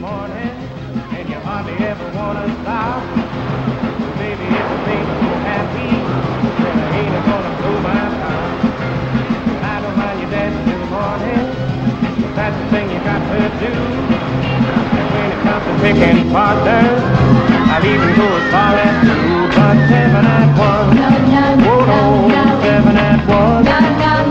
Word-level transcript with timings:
morning, 0.00 0.54
and 1.10 1.28
you 1.28 1.34
hardly 1.42 1.74
ever 1.84 2.06
wanna 2.14 2.46
stop. 2.62 3.02
Baby, 4.18 4.46
if 4.46 4.68
it 4.74 4.88
ain't 4.94 5.10
so 5.18 5.30
happy, 5.42 5.90
then 6.62 6.76
I 6.78 6.88
ain't 6.98 7.26
gonna 7.26 7.52
blow 7.58 7.76
my 7.82 8.04
top. 8.22 8.48
I 9.62 9.80
don't 9.82 9.96
mind 9.98 10.20
you 10.20 10.28
dancing 10.30 10.72
in 10.72 10.78
the 10.80 10.86
morning, 10.86 11.42
but 12.22 12.32
that's 12.38 12.56
the 12.62 12.66
thing 12.70 12.86
you 12.94 13.00
got 13.02 13.22
to 13.26 13.40
do. 13.58 13.72
And 14.98 15.06
when 15.14 15.28
it 15.34 15.40
comes 15.42 15.64
to 15.66 15.72
picking 15.82 16.30
partners, 16.30 17.02
I'll 17.70 17.84
even 17.84 18.10
go 18.14 18.26
as 18.38 18.46
far 18.54 18.74
as 18.78 18.94
two, 19.02 19.48
but 19.56 19.76
seven 19.90 20.24
at 20.26 20.48
one. 20.58 20.88
Whoa, 21.66 21.78
no, 21.90 22.62
seven 22.62 22.96
at 22.96 23.20
one. 23.26 23.64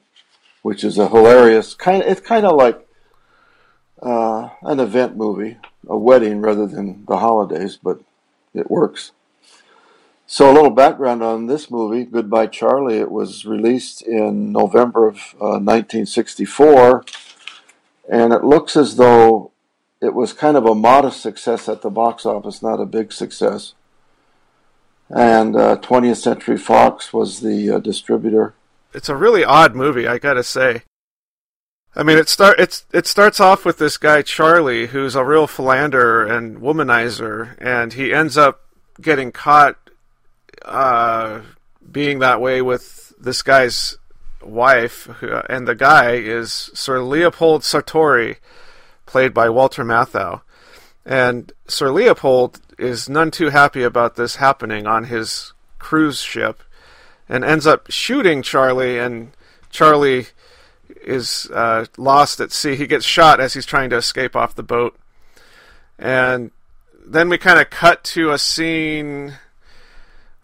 which 0.63 0.83
is 0.83 0.99
a 0.99 1.07
hilarious 1.07 1.75
kind. 1.75 2.03
It's 2.03 2.21
kind 2.21 2.45
of 2.45 2.57
like 2.57 2.85
uh, 4.03 4.49
an 4.63 4.81
event 4.81 5.17
movie, 5.17 5.59
a 5.89 5.97
wedding 5.97 6.41
rather 6.41 6.67
than 6.67 7.05
the 7.07 7.19
holidays, 7.19 7.79
but 7.81 8.01
it 8.53 8.69
works. 8.69 9.13
So 10.27 10.51
a 10.51 10.53
little 10.53 10.71
background 10.71 11.23
on 11.23 11.47
this 11.47 11.71
movie, 11.71 12.05
Goodbye 12.05 12.49
Charlie. 12.49 12.99
It 12.99 13.13
was 13.13 13.45
released 13.45 14.03
in 14.03 14.51
November 14.51 15.07
of 15.07 15.19
uh, 15.41 15.63
1964, 15.63 17.05
and 18.11 18.33
it 18.33 18.43
looks 18.43 18.75
as 18.75 18.97
though 18.97 19.53
it 20.01 20.15
was 20.15 20.33
kind 20.33 20.57
of 20.57 20.67
a 20.67 20.75
modest 20.75 21.21
success 21.21 21.69
at 21.69 21.83
the 21.83 21.91
box 21.91 22.27
office, 22.27 22.61
not 22.61 22.81
a 22.81 22.87
big 22.87 23.13
success. 23.13 23.75
And 25.11 25.57
uh, 25.57 25.77
20th 25.79 26.17
Century 26.17 26.57
Fox 26.57 27.13
was 27.13 27.41
the 27.41 27.71
uh, 27.71 27.79
distributor. 27.79 28.55
it's 28.95 29.09
a 29.09 29.17
really 29.17 29.45
odd 29.45 29.75
movie, 29.75 30.07
I 30.07 30.19
gotta 30.19 30.43
say. 30.43 30.83
I 31.95 32.03
mean, 32.03 32.17
it 32.17 32.29
start 32.29 32.59
it's 32.59 32.87
it 32.93 33.07
starts 33.07 33.39
off 33.39 33.65
with 33.67 33.79
this 33.79 33.99
guy 33.99 34.23
Charlie, 34.23 34.89
who's 34.89 35.15
a 35.15 35.25
real 35.25 35.47
philanderer 35.47 36.25
and 36.25 36.59
womanizer, 36.59 37.55
and 37.59 37.93
he 37.93 38.15
ends 38.15 38.39
up 38.39 38.63
getting 39.01 39.31
caught 39.33 39.77
uh, 40.65 41.41
being 41.91 42.21
that 42.21 42.41
way 42.41 42.63
with 42.63 43.13
this 43.21 43.43
guy's 43.43 43.99
wife, 44.43 45.09
and 45.51 45.69
the 45.69 45.75
guy 45.75 46.13
is 46.13 46.71
Sir 46.75 47.03
Leopold 47.03 47.63
Sartori, 47.63 48.37
played 49.07 49.35
by 49.35 49.49
Walter 49.49 49.85
Matthau. 49.85 50.41
And 51.05 51.53
Sir 51.67 51.91
Leopold 51.91 52.61
is 52.83 53.09
none 53.09 53.31
too 53.31 53.51
happy 53.51 53.83
about 53.83 54.17
this 54.17 54.37
happening 54.37 54.87
on 54.87 55.05
his 55.05 55.53
cruise 55.79 56.21
ship 56.21 56.63
and 57.29 57.45
ends 57.45 57.67
up 57.67 57.91
shooting 57.91 58.43
Charlie, 58.43 58.99
and 58.99 59.33
Charlie 59.71 60.27
is 61.03 61.49
uh, 61.53 61.87
lost 61.97 62.41
at 62.41 62.53
sea. 62.53 62.77
He 62.77 62.87
gets 62.87 63.05
shot 63.05 63.41
as 63.41 63.55
he's 63.55 63.67
trying 63.67 63.91
to 63.91 63.97
escape 63.97 64.37
off 64.37 64.55
the 64.55 64.63
boat. 64.63 64.99
And 65.99 66.51
then 67.07 67.29
we 67.29 67.39
kind 67.39 67.59
of 67.59 67.71
cut 67.71 68.05
to 68.05 68.31
a 68.31 68.39
scene 68.39 69.35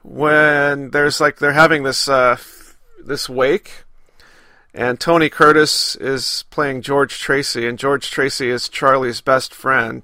when 0.02 0.90
there's 0.90 1.20
like 1.20 1.38
they're 1.38 1.52
having 1.52 1.82
this 1.82 2.08
uh, 2.08 2.36
this 3.04 3.28
wake, 3.28 3.84
and 4.72 4.98
Tony 4.98 5.28
Curtis 5.28 5.96
is 5.96 6.44
playing 6.50 6.82
George 6.82 7.18
Tracy, 7.18 7.66
and 7.66 7.78
George 7.78 8.10
Tracy 8.10 8.48
is 8.50 8.68
Charlie's 8.68 9.20
best 9.20 9.52
friend, 9.52 10.02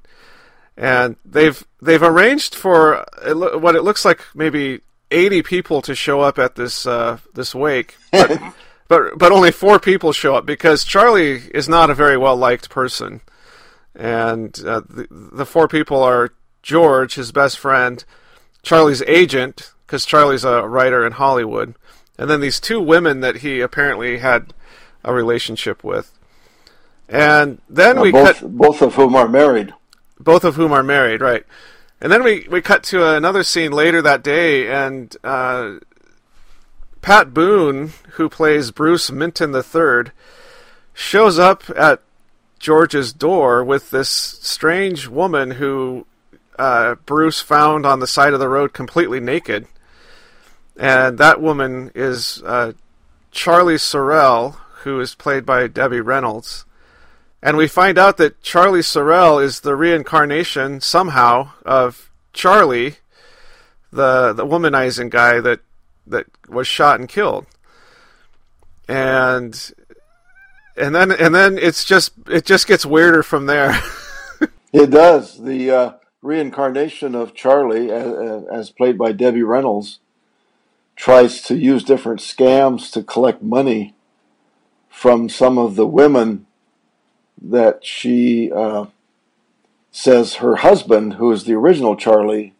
and 0.76 1.16
they've 1.24 1.64
they've 1.80 2.02
arranged 2.02 2.54
for 2.54 3.04
what 3.24 3.76
it 3.76 3.82
looks 3.82 4.04
like 4.04 4.20
maybe 4.34 4.80
eighty 5.10 5.42
people 5.42 5.82
to 5.82 5.94
show 5.94 6.20
up 6.20 6.38
at 6.38 6.56
this 6.56 6.86
uh, 6.86 7.18
this 7.34 7.54
wake, 7.54 7.96
but, 8.10 8.40
but 8.88 9.18
but 9.18 9.32
only 9.32 9.50
four 9.52 9.78
people 9.78 10.12
show 10.12 10.34
up 10.34 10.46
because 10.46 10.84
Charlie 10.84 11.42
is 11.54 11.68
not 11.68 11.90
a 11.90 11.94
very 11.94 12.16
well 12.16 12.36
liked 12.36 12.70
person, 12.70 13.20
and 13.94 14.58
uh, 14.66 14.80
the 14.88 15.06
the 15.10 15.46
four 15.46 15.68
people 15.68 16.02
are 16.02 16.32
George, 16.62 17.14
his 17.14 17.30
best 17.30 17.58
friend, 17.58 18.04
Charlie's 18.62 19.02
agent, 19.02 19.72
because 19.86 20.04
Charlie's 20.04 20.44
a 20.44 20.66
writer 20.66 21.06
in 21.06 21.12
Hollywood, 21.12 21.74
and 22.18 22.28
then 22.28 22.40
these 22.40 22.58
two 22.58 22.80
women 22.80 23.20
that 23.20 23.36
he 23.36 23.60
apparently 23.60 24.18
had 24.18 24.52
a 25.04 25.12
relationship 25.12 25.84
with. 25.84 26.10
And 27.06 27.60
then 27.68 27.98
Uh, 27.98 28.02
we 28.02 28.12
both, 28.12 28.38
cut, 28.40 28.56
both 28.56 28.80
of 28.80 28.94
whom 28.94 29.14
are 29.14 29.28
married. 29.28 29.74
Both 30.18 30.44
of 30.44 30.56
whom 30.56 30.72
are 30.72 30.82
married, 30.82 31.20
right? 31.20 31.44
And 32.00 32.12
then 32.12 32.22
we, 32.22 32.46
we 32.50 32.60
cut 32.60 32.82
to 32.84 33.14
another 33.14 33.42
scene 33.42 33.72
later 33.72 34.02
that 34.02 34.22
day, 34.22 34.70
and 34.70 35.16
uh, 35.24 35.76
Pat 37.00 37.32
Boone, 37.32 37.92
who 38.12 38.28
plays 38.28 38.70
Bruce 38.70 39.10
Minton 39.10 39.54
III, 39.54 40.12
shows 40.92 41.38
up 41.38 41.64
at 41.76 42.02
George's 42.58 43.12
door 43.12 43.62
with 43.62 43.90
this 43.90 44.08
strange 44.08 45.08
woman 45.08 45.52
who 45.52 46.06
uh, 46.58 46.94
Bruce 47.06 47.40
found 47.40 47.84
on 47.84 48.00
the 48.00 48.06
side 48.06 48.32
of 48.32 48.40
the 48.40 48.48
road 48.48 48.72
completely 48.72 49.20
naked. 49.20 49.66
And 50.76 51.18
that 51.18 51.40
woman 51.40 51.90
is 51.94 52.42
uh, 52.44 52.72
Charlie 53.30 53.74
Sorrell, 53.74 54.56
who 54.82 55.00
is 55.00 55.14
played 55.14 55.44
by 55.44 55.66
Debbie 55.66 56.00
Reynolds. 56.00 56.64
And 57.44 57.58
we 57.58 57.68
find 57.68 57.98
out 57.98 58.16
that 58.16 58.40
Charlie 58.40 58.80
Sorrell 58.80 59.40
is 59.40 59.60
the 59.60 59.76
reincarnation 59.76 60.80
somehow 60.80 61.50
of 61.66 62.10
Charlie, 62.32 62.96
the 63.92 64.32
the 64.32 64.46
womanizing 64.46 65.10
guy 65.10 65.40
that 65.40 65.60
that 66.06 66.24
was 66.48 66.66
shot 66.66 66.98
and 66.98 67.06
killed. 67.06 67.44
And 68.88 69.54
and 70.74 70.94
then 70.94 71.12
and 71.12 71.34
then 71.34 71.58
it's 71.58 71.84
just 71.84 72.12
it 72.28 72.46
just 72.46 72.66
gets 72.66 72.86
weirder 72.86 73.22
from 73.22 73.46
there. 73.46 73.78
It 74.72 74.90
does. 74.90 75.40
The 75.40 75.70
uh, 75.70 75.92
reincarnation 76.20 77.14
of 77.14 77.32
Charlie, 77.32 77.92
as, 77.92 78.44
as 78.52 78.70
played 78.70 78.98
by 78.98 79.12
Debbie 79.12 79.44
Reynolds, 79.44 80.00
tries 80.96 81.42
to 81.42 81.56
use 81.56 81.84
different 81.84 82.18
scams 82.18 82.90
to 82.90 83.04
collect 83.04 83.40
money 83.40 83.94
from 84.88 85.28
some 85.28 85.58
of 85.58 85.76
the 85.76 85.86
women 85.86 86.48
that 87.50 87.84
she 87.84 88.50
uh, 88.52 88.86
says 89.92 90.34
her 90.34 90.56
husband, 90.56 91.14
who 91.14 91.30
is 91.30 91.44
the 91.44 91.54
original 91.54 91.96
Charlie, 91.96 92.54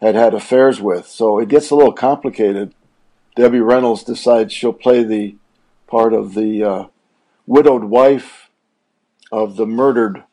had 0.00 0.14
had 0.14 0.34
affairs 0.34 0.80
with. 0.80 1.06
So 1.06 1.38
it 1.38 1.48
gets 1.48 1.70
a 1.70 1.74
little 1.74 1.92
complicated 1.92 2.74
Debbie 3.36 3.60
Reynolds 3.60 4.02
decides 4.02 4.52
she'll 4.52 4.72
play 4.72 5.02
the 5.02 5.36
part 5.86 6.12
of 6.12 6.34
the 6.34 6.64
uh, 6.64 6.84
widowed 7.46 7.84
wife 7.84 8.50
of 9.32 9.56
the 9.56 9.66
murdered 9.66 10.24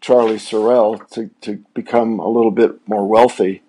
Charlie 0.00 0.36
Sorrell 0.36 1.08
to, 1.10 1.30
to 1.40 1.64
become 1.74 2.18
a 2.18 2.28
little 2.28 2.50
bit 2.50 2.86
more 2.86 3.06
wealthy. 3.06 3.62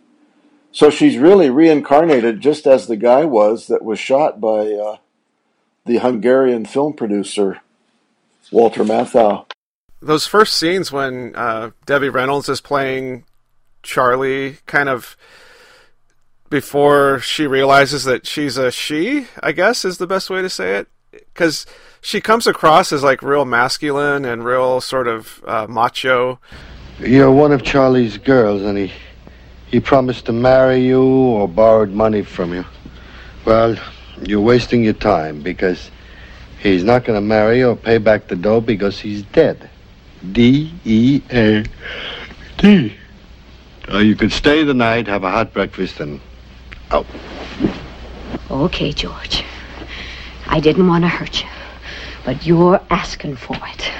So 0.72 0.90
she's 0.90 1.18
really 1.18 1.50
reincarnated 1.50 2.42
just 2.42 2.68
as 2.68 2.86
the 2.86 2.96
guy 2.96 3.26
was 3.26 3.68
that 3.68 3.84
was 3.84 3.98
shot 3.98 4.40
by 4.40 4.72
uh, 4.72 4.98
the 5.86 5.98
Hungarian 5.98 6.66
film 6.66 6.94
producer 6.94 7.62
Walter 8.52 8.84
Matthau. 8.84 9.49
Those 10.02 10.26
first 10.26 10.56
scenes 10.58 10.92
when 10.92 11.36
uh, 11.36 11.72
Debbie 11.86 12.10
Reynolds 12.10 12.48
is 12.50 12.62
playing 12.62 13.26
Charlie, 13.84 14.58
kind 14.66 14.90
of 14.90 15.18
before 16.50 17.20
she 17.20 17.46
realizes 17.46 18.06
that 18.06 18.26
she's 18.26 18.58
a 18.58 18.72
she, 18.72 19.28
I 19.42 19.52
guess 19.52 19.86
is 19.86 19.98
the 19.98 20.08
best 20.08 20.30
way 20.30 20.42
to 20.42 20.50
say 20.50 20.78
it. 20.78 20.88
Because 21.12 21.66
she 22.02 22.22
comes 22.22 22.48
across 22.48 22.92
as 22.92 23.04
like 23.04 23.22
real 23.22 23.46
masculine 23.46 24.26
and 24.26 24.46
real 24.46 24.82
sort 24.82 25.08
of 25.08 25.44
uh, 25.46 25.68
macho. 25.68 26.40
You're 27.00 27.32
one 27.32 27.52
of 27.52 27.64
Charlie's 27.64 28.18
girls, 28.18 28.62
and 28.62 28.78
he 28.78 28.92
he 29.68 29.80
promised 29.80 30.26
to 30.26 30.34
marry 30.34 30.86
you 30.86 31.02
or 31.02 31.48
borrowed 31.48 31.92
money 31.92 32.24
from 32.24 32.54
you. 32.54 32.66
Well, 33.46 33.78
you're 34.22 34.42
wasting 34.42 34.84
your 34.84 34.94
time 34.94 35.42
because 35.42 35.92
he's 36.60 36.84
not 36.84 37.06
going 37.06 37.18
to 37.18 37.26
marry 37.26 37.64
or 37.64 37.76
pay 37.76 38.00
back 38.00 38.28
the 38.28 38.36
dough 38.36 38.62
because 38.62 39.00
he's 39.00 39.24
dead. 39.24 39.70
D 40.32 40.74
E 40.86 41.22
A 41.32 41.64
D. 42.58 42.96
Uh, 43.92 43.98
you 43.98 44.16
could 44.16 44.32
stay 44.32 44.64
the 44.64 44.74
night, 44.74 45.08
have 45.08 45.24
a 45.24 45.32
hot 45.32 45.54
breakfast, 45.54 46.00
and 46.00 46.20
out. 46.92 47.06
Okay, 48.52 48.92
George. 48.92 49.44
I 50.48 50.60
didn't 50.60 50.88
want 50.88 51.04
to 51.04 51.08
hurt 51.08 51.42
you, 51.42 51.50
but 52.26 52.46
you're 52.46 52.82
asking 52.90 53.36
for 53.36 53.56
it. 53.56 53.92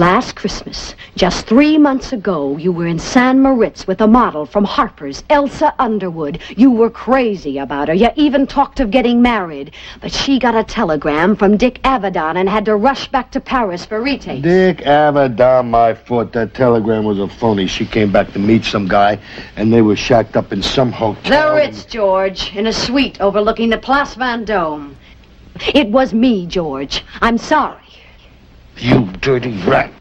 Last 0.00 0.34
Christmas, 0.34 0.94
just 1.14 1.44
three 1.44 1.76
months 1.76 2.14
ago, 2.14 2.56
you 2.56 2.72
were 2.72 2.86
in 2.86 2.98
St. 2.98 3.38
Moritz 3.38 3.86
with 3.86 4.00
a 4.00 4.06
model 4.06 4.46
from 4.46 4.64
Harper's, 4.64 5.22
Elsa 5.28 5.74
Underwood. 5.78 6.40
You 6.56 6.70
were 6.70 6.88
crazy 6.88 7.58
about 7.58 7.88
her. 7.88 7.92
You 7.92 8.08
even 8.16 8.46
talked 8.46 8.80
of 8.80 8.90
getting 8.90 9.20
married. 9.20 9.72
But 10.00 10.10
she 10.10 10.38
got 10.38 10.54
a 10.54 10.64
telegram 10.64 11.36
from 11.36 11.58
Dick 11.58 11.82
Avedon 11.82 12.36
and 12.36 12.48
had 12.48 12.64
to 12.64 12.76
rush 12.76 13.08
back 13.08 13.30
to 13.32 13.40
Paris 13.40 13.84
for 13.84 14.00
retakes. 14.00 14.40
Dick 14.40 14.78
Avedon, 14.78 15.68
my 15.68 15.92
foot. 15.92 16.32
That 16.32 16.54
telegram 16.54 17.04
was 17.04 17.18
a 17.18 17.28
phony. 17.28 17.66
She 17.66 17.84
came 17.84 18.10
back 18.10 18.32
to 18.32 18.38
meet 18.38 18.64
some 18.64 18.88
guy, 18.88 19.18
and 19.56 19.70
they 19.70 19.82
were 19.82 19.96
shacked 19.96 20.34
up 20.34 20.50
in 20.50 20.62
some 20.62 20.92
hotel. 20.92 21.50
The 21.50 21.56
Ritz, 21.56 21.84
George, 21.84 22.56
in 22.56 22.66
a 22.68 22.72
suite 22.72 23.20
overlooking 23.20 23.68
the 23.68 23.76
Place 23.76 24.14
Vendôme. 24.14 24.94
It 25.74 25.88
was 25.88 26.14
me, 26.14 26.46
George. 26.46 27.04
I'm 27.20 27.36
sorry. 27.36 27.89
You 28.80 29.06
dirty 29.20 29.56
rat. 29.64 29.92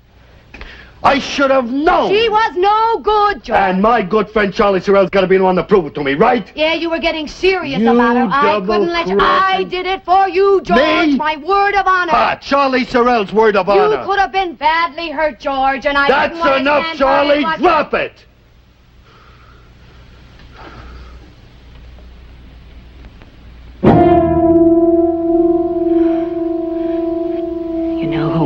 I 1.01 1.19
should 1.19 1.49
have 1.49 1.71
known. 1.71 2.09
She 2.11 2.27
was 2.27 2.55
no 2.57 2.99
good, 2.99 3.43
George. 3.43 3.57
And 3.57 3.81
my 3.81 4.01
good 4.01 4.29
friend 4.29 4.53
Charlie 4.53 4.81
Sorrell's 4.81 5.09
got 5.09 5.21
to 5.21 5.27
be 5.27 5.37
the 5.37 5.43
one 5.43 5.55
to 5.55 5.63
prove 5.63 5.85
it 5.85 5.95
to 5.95 6.03
me, 6.03 6.13
right? 6.13 6.51
Yeah, 6.55 6.73
you 6.73 6.89
were 6.89 6.99
getting 6.99 7.27
serious 7.27 7.79
You 7.79 7.91
about 7.91 8.17
her. 8.17 8.27
I 8.29 8.59
couldn't 8.59 8.91
let 8.91 9.07
you. 9.07 9.17
I 9.19 9.63
did 9.63 9.85
it 9.85 10.03
for 10.03 10.27
you, 10.27 10.61
George. 10.61 10.79
Me? 10.79 11.15
My 11.15 11.37
word 11.37 11.75
of 11.75 11.87
honor. 11.87 12.11
Ah, 12.13 12.37
Charlie 12.41 12.85
Sorrell's 12.85 13.31
word 13.31 13.55
of 13.55 13.67
you 13.67 13.73
honor. 13.73 14.01
You 14.01 14.05
could 14.05 14.19
have 14.19 14.33
been 14.33 14.55
badly 14.55 15.09
hurt, 15.09 15.39
George, 15.39 15.85
and 15.85 15.97
I 15.97 16.07
That's 16.09 16.59
enough, 16.59 16.97
Charlie. 16.97 17.43
Drop 17.57 17.93
it. 17.93 18.25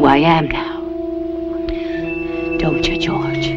Who 0.03 0.09
I 0.09 0.17
am 0.17 0.49
now. 0.49 0.81
Don't 2.57 2.85
you, 2.85 2.97
George? 2.99 3.47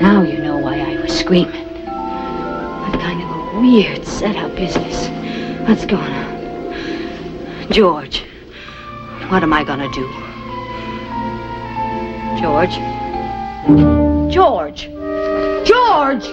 Now 0.00 0.22
you 0.22 0.38
know 0.38 0.56
why 0.56 0.80
I 0.80 0.98
was 1.02 1.12
screaming. 1.18 1.66
What 1.84 2.98
kind 2.98 3.22
of 3.22 3.28
a 3.28 3.60
weird 3.60 4.06
setup 4.06 4.58
is 4.58 4.72
this? 4.72 5.08
What's 5.68 5.84
going 5.84 6.02
on? 6.02 7.70
George, 7.70 8.24
what 9.28 9.42
am 9.42 9.52
I 9.52 9.64
gonna 9.64 9.90
do? 9.92 10.08
George? 12.40 12.78
George! 14.32 14.88
George! 15.66 16.24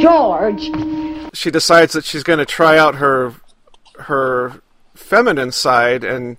George! 0.00 0.95
She 1.36 1.50
decides 1.50 1.92
that 1.92 2.04
she's 2.04 2.22
going 2.22 2.38
to 2.38 2.46
try 2.46 2.78
out 2.78 2.96
her 2.96 3.34
her 4.00 4.60
feminine 4.94 5.52
side 5.52 6.04
and 6.04 6.36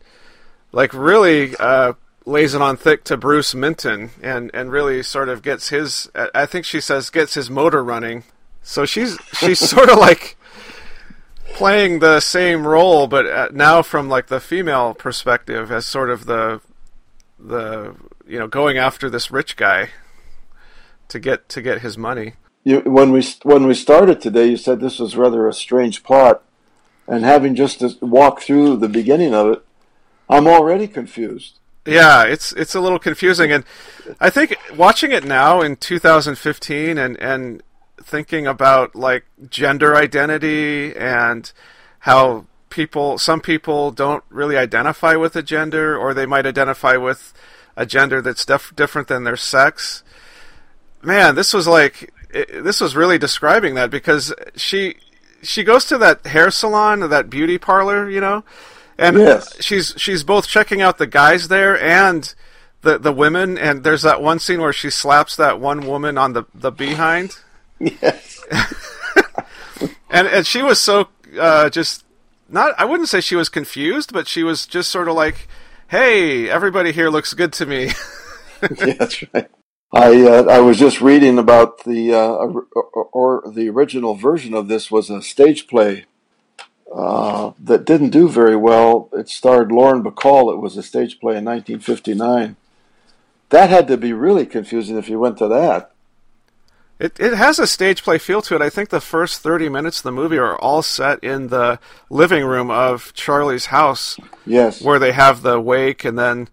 like 0.71 0.93
really 0.93 1.55
uh, 1.57 1.93
lays 2.25 2.53
it 2.53 2.61
on 2.61 2.77
thick 2.77 3.03
to 3.05 3.17
Bruce 3.17 3.55
Minton 3.55 4.11
and 4.21 4.51
and 4.53 4.71
really 4.71 5.01
sort 5.03 5.29
of 5.29 5.41
gets 5.41 5.69
his 5.69 6.09
I 6.15 6.45
think 6.45 6.65
she 6.65 6.81
says 6.81 7.09
gets 7.09 7.33
his 7.33 7.49
motor 7.49 7.83
running. 7.83 8.23
So 8.61 8.85
she's 8.85 9.17
she's 9.33 9.59
sort 9.69 9.89
of 9.89 9.97
like 9.97 10.37
playing 11.53 11.99
the 11.99 12.19
same 12.19 12.67
role 12.67 13.07
but 13.07 13.25
uh, 13.25 13.47
now 13.53 13.81
from 13.81 14.09
like 14.09 14.27
the 14.27 14.39
female 14.39 14.93
perspective 14.93 15.71
as 15.71 15.85
sort 15.85 16.09
of 16.09 16.25
the 16.25 16.61
the 17.39 17.95
you 18.27 18.37
know 18.37 18.47
going 18.47 18.77
after 18.77 19.09
this 19.09 19.31
rich 19.31 19.55
guy 19.55 19.89
to 21.07 21.19
get 21.19 21.47
to 21.49 21.61
get 21.61 21.81
his 21.81 21.97
money. 21.97 22.33
You, 22.67 22.81
when 22.81 23.13
we 23.13 23.25
when 23.43 23.65
we 23.65 23.73
started 23.73 24.19
today, 24.19 24.47
you 24.47 24.57
said 24.57 24.81
this 24.81 24.99
was 24.99 25.15
rather 25.15 25.47
a 25.47 25.53
strange 25.53 26.03
plot, 26.03 26.43
and 27.07 27.23
having 27.23 27.55
just 27.55 27.79
to 27.79 27.95
walk 28.01 28.41
through 28.41 28.75
the 28.75 28.89
beginning 28.89 29.33
of 29.33 29.47
it, 29.53 29.65
I'm 30.27 30.47
already 30.47 30.85
confused. 30.85 31.59
Yeah, 31.85 32.23
it's 32.23 32.51
it's 32.51 32.75
a 32.75 32.81
little 32.81 32.99
confusing, 32.99 33.53
and 33.53 33.63
I 34.19 34.29
think 34.29 34.57
watching 34.75 35.13
it 35.13 35.23
now 35.23 35.61
in 35.61 35.77
2015 35.77 36.97
and 36.97 37.15
and 37.21 37.63
thinking 38.03 38.45
about 38.45 38.97
like 38.97 39.23
gender 39.49 39.95
identity 39.95 40.93
and 40.93 41.49
how 41.99 42.47
people 42.69 43.17
some 43.17 43.39
people 43.39 43.91
don't 43.91 44.25
really 44.27 44.57
identify 44.57 45.15
with 45.15 45.37
a 45.37 45.41
gender 45.41 45.97
or 45.97 46.13
they 46.13 46.25
might 46.25 46.45
identify 46.45 46.97
with 46.97 47.33
a 47.77 47.85
gender 47.85 48.21
that's 48.21 48.45
def- 48.45 48.75
different 48.75 49.07
than 49.07 49.23
their 49.23 49.37
sex. 49.37 50.03
Man, 51.01 51.35
this 51.35 51.53
was 51.53 51.65
like 51.65 52.11
it, 52.37 52.63
this 52.63 52.79
was 52.81 52.95
really 52.95 53.17
describing 53.17 53.75
that 53.75 53.89
because 53.89 54.33
she 54.55 54.95
she 55.41 55.63
goes 55.63 55.85
to 55.85 55.97
that 55.99 56.25
hair 56.25 56.49
salon, 56.51 57.09
that 57.09 57.29
beauty 57.29 57.57
parlor, 57.57 58.09
you 58.09 58.19
know, 58.21 58.43
and 58.97 59.17
Yes. 59.17 59.63
she's 59.63 59.93
she's 59.97 60.23
both 60.23 60.47
checking 60.47 60.81
out 60.81 60.97
the 60.97 61.07
guys 61.07 61.47
there 61.47 61.79
and 61.81 62.33
the 62.81 62.97
the 62.97 63.11
women. 63.13 63.57
And 63.57 63.83
there's 63.83 64.01
that 64.03 64.21
one 64.21 64.39
scene 64.39 64.61
where 64.61 64.73
she 64.73 64.89
slaps 64.89 65.35
that 65.35 65.59
one 65.59 65.81
woman 65.87 66.17
on 66.17 66.33
the 66.33 66.43
the 66.55 66.71
behind, 66.71 67.35
Yes. 67.79 68.41
and 70.09 70.27
and 70.27 70.45
she 70.47 70.61
was 70.63 70.79
so 70.81 71.07
uh, 71.39 71.69
just 71.69 72.03
not. 72.49 72.73
I 72.79 72.85
wouldn't 72.85 73.09
say 73.09 73.21
she 73.21 73.35
was 73.35 73.49
confused, 73.49 74.13
but 74.13 74.27
she 74.27 74.43
was 74.43 74.65
just 74.65 74.89
sort 74.89 75.07
of 75.07 75.15
like, 75.15 75.47
"Hey, 75.89 76.49
everybody 76.49 76.91
here 76.91 77.09
looks 77.09 77.33
good 77.33 77.53
to 77.53 77.65
me." 77.65 77.85
yeah, 78.77 78.93
that's 78.97 79.23
right. 79.33 79.49
I 79.93 80.21
uh, 80.21 80.43
I 80.49 80.59
was 80.59 80.77
just 80.77 80.99
reading 81.01 81.37
about 81.39 81.83
the 81.85 82.13
uh, 82.13 82.27
or, 82.27 82.65
or 83.13 83.43
the 83.49 83.69
original 83.69 84.15
version 84.15 84.53
of 84.53 84.67
this 84.67 84.91
was 84.91 85.09
a 85.09 85.21
stage 85.21 85.67
play 85.67 86.05
uh, 86.93 87.51
that 87.59 87.85
didn't 87.85 88.09
do 88.09 88.27
very 88.27 88.55
well. 88.55 89.09
It 89.13 89.29
starred 89.29 89.71
Lauren 89.71 90.03
Bacall. 90.03 90.53
It 90.53 90.59
was 90.59 90.75
a 90.75 90.83
stage 90.83 91.19
play 91.19 91.37
in 91.37 91.45
1959. 91.45 92.57
That 93.49 93.69
had 93.69 93.87
to 93.87 93.95
be 93.97 94.11
really 94.11 94.45
confusing 94.45 94.97
if 94.97 95.07
you 95.07 95.19
went 95.19 95.37
to 95.37 95.47
that. 95.47 95.91
It 96.99 97.17
it 97.19 97.33
has 97.35 97.57
a 97.57 97.67
stage 97.67 98.03
play 98.03 98.17
feel 98.17 98.41
to 98.41 98.55
it. 98.55 98.61
I 98.61 98.69
think 98.69 98.89
the 98.89 98.99
first 98.99 99.41
thirty 99.41 99.69
minutes 99.69 99.99
of 99.99 100.03
the 100.03 100.11
movie 100.11 100.37
are 100.37 100.57
all 100.57 100.81
set 100.81 101.23
in 101.23 101.47
the 101.47 101.79
living 102.09 102.43
room 102.43 102.69
of 102.71 103.13
Charlie's 103.13 103.67
house, 103.67 104.17
Yes. 104.45 104.81
where 104.81 104.99
they 104.99 105.13
have 105.13 105.43
the 105.43 105.61
wake, 105.61 106.03
and 106.03 106.17
then 106.19 106.49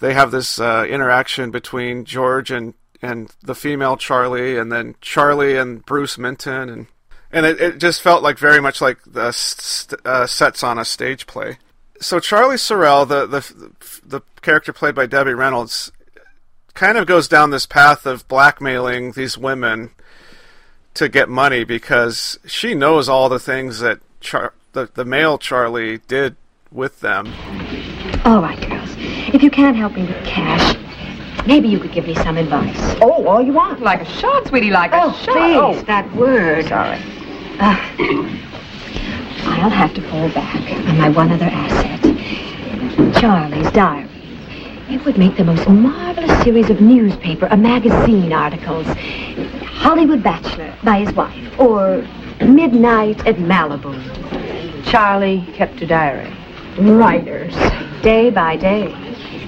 they 0.00 0.14
have 0.14 0.30
this 0.30 0.58
uh, 0.58 0.86
interaction 0.88 1.50
between 1.50 2.04
George 2.04 2.50
and 2.50 2.74
and 3.02 3.34
the 3.42 3.54
female 3.54 3.96
Charlie, 3.96 4.58
and 4.58 4.70
then 4.70 4.94
Charlie 5.00 5.56
and 5.56 5.84
Bruce 5.84 6.18
Minton, 6.18 6.68
and 6.68 6.86
and 7.32 7.46
it, 7.46 7.60
it 7.60 7.78
just 7.78 8.02
felt 8.02 8.22
like 8.22 8.38
very 8.38 8.60
much 8.60 8.80
like 8.80 8.98
the 9.06 9.32
st- 9.32 10.00
uh, 10.04 10.26
sets 10.26 10.62
on 10.62 10.78
a 10.78 10.84
stage 10.84 11.26
play. 11.26 11.58
So 12.00 12.18
Charlie 12.18 12.56
Sorrell, 12.56 13.06
the 13.08 13.26
the 13.26 14.00
the 14.04 14.20
character 14.42 14.72
played 14.72 14.94
by 14.94 15.06
Debbie 15.06 15.34
Reynolds, 15.34 15.92
kind 16.74 16.98
of 16.98 17.06
goes 17.06 17.28
down 17.28 17.50
this 17.50 17.66
path 17.66 18.06
of 18.06 18.26
blackmailing 18.28 19.12
these 19.12 19.38
women 19.38 19.90
to 20.94 21.08
get 21.08 21.28
money 21.28 21.62
because 21.64 22.38
she 22.46 22.74
knows 22.74 23.08
all 23.08 23.28
the 23.28 23.38
things 23.38 23.80
that 23.80 24.00
Char- 24.20 24.54
the 24.72 24.90
the 24.92 25.04
male 25.04 25.38
Charlie 25.38 25.98
did 26.08 26.36
with 26.70 27.00
them. 27.00 27.26
All 28.24 28.42
right, 28.42 28.60
girls. 28.68 29.09
If 29.32 29.42
you 29.42 29.50
can't 29.50 29.76
help 29.76 29.94
me 29.94 30.02
with 30.06 30.24
cash, 30.24 30.76
Maybe 31.46 31.68
you 31.68 31.78
could 31.80 31.92
give 31.92 32.06
me 32.06 32.14
some 32.16 32.36
advice. 32.36 32.76
Oh, 33.00 33.26
all 33.26 33.40
you 33.42 33.52
want. 33.54 33.80
Like 33.80 34.02
a 34.02 34.04
shot, 34.04 34.46
sweetie, 34.48 34.70
like 34.70 34.90
Oh, 34.92 35.08
a 35.10 35.14
shot. 35.24 35.72
please, 35.74 35.84
that 35.84 36.14
word. 36.14 36.66
Sorry. 36.66 36.98
Uh, 37.58 37.76
I'll 39.58 39.70
have 39.70 39.94
to 39.94 40.02
fall 40.10 40.28
back 40.30 40.54
on 40.86 40.98
my 40.98 41.08
one 41.08 41.32
other 41.32 41.46
asset, 41.50 43.14
Charlie's 43.20 43.70
diary. 43.72 44.06
It 44.90 45.04
would 45.04 45.16
make 45.16 45.36
the 45.36 45.44
most 45.44 45.66
marvelous 45.68 46.42
series 46.42 46.68
of 46.68 46.80
newspaper 46.80 47.48
or 47.50 47.56
magazine 47.56 48.32
articles. 48.32 48.86
Hollywood 49.66 50.22
Bachelor 50.22 50.74
by 50.84 51.00
his 51.04 51.12
wife, 51.14 51.58
or 51.58 52.06
Midnight 52.42 53.26
at 53.26 53.36
Malibu. 53.36 53.94
Charlie 54.84 55.46
kept 55.54 55.80
a 55.80 55.86
diary. 55.86 56.30
Writers, 56.78 57.54
day 58.02 58.30
by 58.30 58.56
day. 58.56 58.94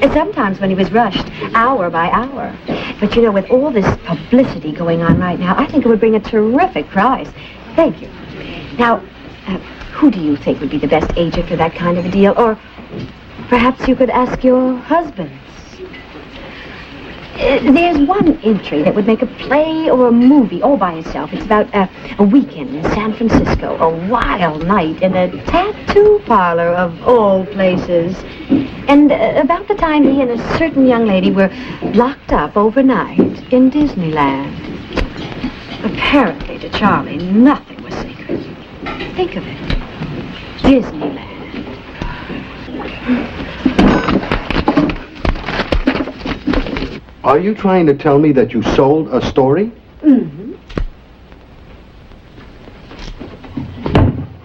And 0.01 0.13
sometimes 0.13 0.61
when 0.61 0.71
he 0.71 0.77
was 0.77 0.91
rushed, 0.93 1.27
hour 1.55 1.91
by 1.91 2.11
hour. 2.11 2.57
But 3.01 3.15
you 3.17 3.23
know, 3.23 3.33
with 3.33 3.51
all 3.51 3.71
this 3.71 3.87
publicity 4.05 4.73
going 4.73 5.03
on 5.03 5.19
right 5.19 5.39
now, 5.39 5.57
I 5.59 5.67
think 5.67 5.85
it 5.85 5.89
would 5.89 6.01
bring 6.01 6.15
a 6.15 6.21
terrific 6.21 6.89
prize. 6.89 7.29
Thank 7.75 8.01
you. 8.01 8.09
Now, 8.79 9.03
uh, 9.47 9.59
who 9.93 10.11
do 10.11 10.21
you 10.21 10.37
think 10.37 10.61
would 10.61 10.71
be 10.71 10.79
the 10.79 10.89
best 10.89 11.11
agent 11.17 11.49
for 11.49 11.57
that 11.57 11.75
kind 11.75 11.99
of 11.99 12.05
a 12.05 12.11
deal? 12.11 12.35
Or 12.37 12.59
perhaps 13.49 13.89
you 13.89 13.97
could 13.97 14.11
ask 14.11 14.45
your 14.45 14.77
husbands. 14.77 15.42
Uh, 17.35 17.73
there's 17.73 17.99
one 18.07 18.39
entry 18.43 18.83
that 18.83 18.95
would 18.95 19.07
make 19.07 19.23
a 19.23 19.27
play 19.27 19.89
or 19.89 20.09
a 20.09 20.13
movie 20.13 20.61
all 20.61 20.77
by 20.77 20.93
itself. 20.95 21.33
It's 21.33 21.45
about 21.45 21.75
uh, 21.75 21.87
a 22.19 22.23
weekend 22.23 22.77
in 22.77 22.83
San 22.85 23.15
Francisco, 23.15 23.77
a 23.79 24.09
wild 24.09 24.67
night 24.67 25.03
in 25.03 25.17
a 25.17 25.31
tattoo 25.47 26.21
parlor 26.27 26.69
of 26.69 27.03
all 27.09 27.47
places. 27.47 28.17
And 28.87 29.11
uh, 29.11 29.41
about 29.43 29.67
the 29.67 29.75
time 29.75 30.05
he 30.05 30.21
and 30.21 30.31
a 30.31 30.59
certain 30.59 30.87
young 30.87 31.07
lady 31.07 31.31
were 31.31 31.49
locked 31.95 32.33
up 32.33 32.55
overnight 32.55 33.19
in 33.51 33.71
Disneyland. 33.71 34.59
Apparently, 35.85 36.59
to 36.59 36.69
Charlie, 36.69 37.17
nothing 37.17 37.83
was 37.83 37.95
sacred. 37.95 38.45
Think 39.17 39.37
of 39.37 39.47
it. 39.47 39.59
Disneyland. 40.59 41.33
Are 47.25 47.39
you 47.39 47.55
trying 47.55 47.87
to 47.87 47.95
tell 47.95 48.19
me 48.19 48.33
that 48.33 48.53
you 48.53 48.63
sold 48.63 49.09
a 49.15 49.25
story? 49.25 49.71
Mm-hmm. 50.03 50.55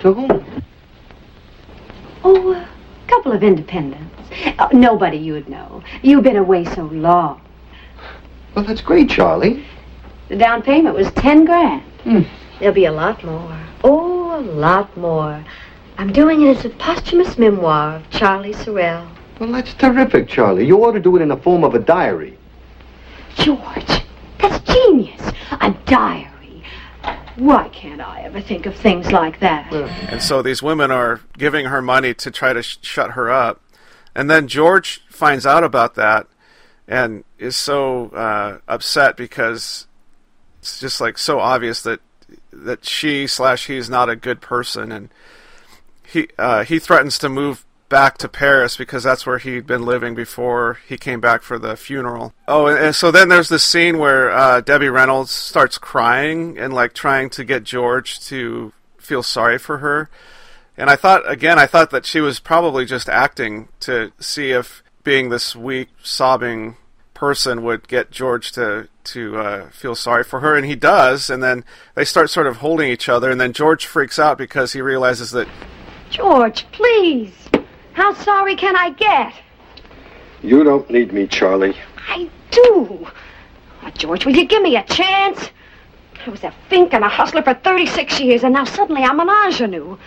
To 0.01 0.13
whom? 0.13 0.63
Oh, 2.23 2.51
a 2.53 2.67
couple 3.07 3.31
of 3.31 3.41
independents. 3.41 4.13
Uh, 4.59 4.69
nobody 4.73 5.17
you'd 5.17 5.49
know. 5.49 5.83
You've 6.03 6.23
been 6.23 6.37
away 6.37 6.65
so 6.65 6.83
long. 6.83 7.41
Well, 8.53 8.63
that's 8.63 8.81
great, 8.81 9.09
Charlie. 9.09 9.65
The 10.29 10.35
down 10.35 10.61
payment 10.61 10.95
was 10.95 11.09
ten 11.11 11.45
grand. 11.45 11.81
Hmm. 12.03 12.21
There'll 12.59 12.75
be 12.75 12.85
a 12.85 12.91
lot 12.91 13.23
more. 13.23 13.59
Oh, 13.83 14.39
a 14.39 14.41
lot 14.41 14.95
more. 14.95 15.43
I'm 15.97 16.13
doing 16.13 16.43
it 16.43 16.57
as 16.57 16.65
a 16.65 16.69
posthumous 16.69 17.39
memoir 17.39 17.95
of 17.95 18.09
Charlie 18.11 18.53
Sorrell. 18.53 19.09
Well, 19.39 19.51
that's 19.51 19.73
terrific, 19.73 20.27
Charlie. 20.27 20.65
You 20.67 20.83
ought 20.83 20.91
to 20.91 20.99
do 20.99 21.15
it 21.15 21.23
in 21.23 21.29
the 21.29 21.37
form 21.37 21.63
of 21.63 21.73
a 21.73 21.79
diary. 21.79 22.37
George, 23.37 24.03
that's 24.39 24.59
genius. 24.71 25.21
A 25.51 25.71
diary. 25.85 26.63
Why 27.35 27.69
can't 27.69 28.01
I 28.01 28.21
ever 28.21 28.41
think 28.41 28.65
of 28.65 28.75
things 28.75 29.11
like 29.11 29.39
that? 29.39 29.71
And 29.71 30.21
so 30.21 30.41
these 30.41 30.63
women 30.63 30.91
are 30.91 31.21
giving 31.37 31.67
her 31.67 31.81
money 31.81 32.13
to 32.15 32.31
try 32.31 32.53
to 32.53 32.63
sh- 32.63 32.77
shut 32.81 33.11
her 33.11 33.29
up. 33.31 33.61
And 34.15 34.29
then 34.29 34.47
George 34.47 35.03
finds 35.09 35.45
out 35.45 35.63
about 35.63 35.95
that 35.95 36.27
and 36.87 37.23
is 37.37 37.55
so 37.55 38.09
uh, 38.09 38.57
upset 38.67 39.15
because 39.15 39.85
it's 40.59 40.79
just 40.79 40.99
like 40.99 41.17
so 41.17 41.39
obvious 41.39 41.81
that 41.83 41.99
that 42.51 42.85
she 42.85 43.27
slash 43.27 43.67
he's 43.67 43.89
not 43.89 44.09
a 44.09 44.15
good 44.15 44.41
person 44.41 44.91
and 44.91 45.09
he 46.03 46.27
uh, 46.39 46.63
he 46.63 46.79
threatens 46.79 47.19
to 47.19 47.29
move 47.29 47.65
back 47.89 48.17
to 48.19 48.27
Paris 48.27 48.77
because 48.77 49.03
that's 49.03 49.25
where 49.25 49.37
he'd 49.37 49.65
been 49.65 49.85
living 49.85 50.15
before 50.15 50.79
he 50.87 50.97
came 50.97 51.19
back 51.19 51.41
for 51.41 51.57
the 51.57 51.75
funeral. 51.75 52.33
Oh, 52.47 52.67
and, 52.67 52.95
so 52.95 53.11
then 53.11 53.29
there's 53.29 53.49
this 53.49 53.63
scene 53.63 53.97
where 53.97 54.31
uh, 54.31 54.61
Debbie 54.61 54.89
Reynolds 54.89 55.31
starts 55.31 55.77
crying 55.77 56.57
and 56.57 56.73
like 56.73 56.93
trying 56.93 57.29
to 57.31 57.43
get 57.43 57.63
George 57.63 58.19
to 58.27 58.73
feel 58.97 59.23
sorry 59.23 59.57
for 59.57 59.77
her. 59.77 60.09
And 60.77 60.89
I 60.89 60.95
thought 60.95 61.29
again, 61.29 61.57
I 61.57 61.65
thought 61.65 61.89
that 61.91 62.05
she 62.05 62.19
was 62.19 62.39
probably 62.39 62.85
just 62.85 63.09
acting 63.09 63.69
to 63.81 64.11
see 64.19 64.51
if 64.51 64.83
being 65.03 65.29
this 65.29 65.55
weak, 65.55 65.89
sobbing 66.03 66.75
person 67.13 67.63
would 67.63 67.87
get 67.87 68.11
George 68.11 68.51
to 68.51 68.87
to 69.03 69.37
uh, 69.37 69.69
feel 69.69 69.95
sorry 69.95 70.23
for 70.23 70.41
her, 70.41 70.55
and 70.55 70.65
he 70.65 70.75
does. 70.75 71.29
And 71.29 71.41
then 71.41 71.65
they 71.95 72.05
start 72.05 72.29
sort 72.29 72.45
of 72.45 72.57
holding 72.57 72.91
each 72.91 73.09
other, 73.09 73.31
and 73.31 73.41
then 73.41 73.53
George 73.53 73.85
freaks 73.85 74.19
out 74.19 74.37
because 74.37 74.73
he 74.73 74.81
realizes 74.81 75.31
that 75.31 75.47
George, 76.09 76.65
please. 76.71 77.33
How 77.97 78.13
sorry 78.13 78.55
can 78.55 78.75
I 78.75 78.91
get? 78.91 79.33
You 80.43 80.63
don't 80.63 80.87
need 80.87 81.11
me, 81.11 81.25
Charlie. 81.25 81.75
I 82.07 82.29
do. 82.51 83.07
Oh, 83.81 83.89
George, 83.95 84.23
will 84.23 84.35
you 84.35 84.45
give 84.45 84.61
me 84.61 84.75
a 84.77 84.83
chance? 84.83 85.49
I 86.23 86.29
was 86.29 86.43
a 86.43 86.53
fink 86.69 86.93
and 86.93 87.03
a 87.03 87.09
hustler 87.09 87.41
for 87.41 87.55
36 87.55 88.19
years, 88.19 88.43
and 88.43 88.53
now 88.53 88.65
suddenly 88.65 89.01
I'm 89.01 89.19
an 89.19 89.27
ingenue. 89.27 89.97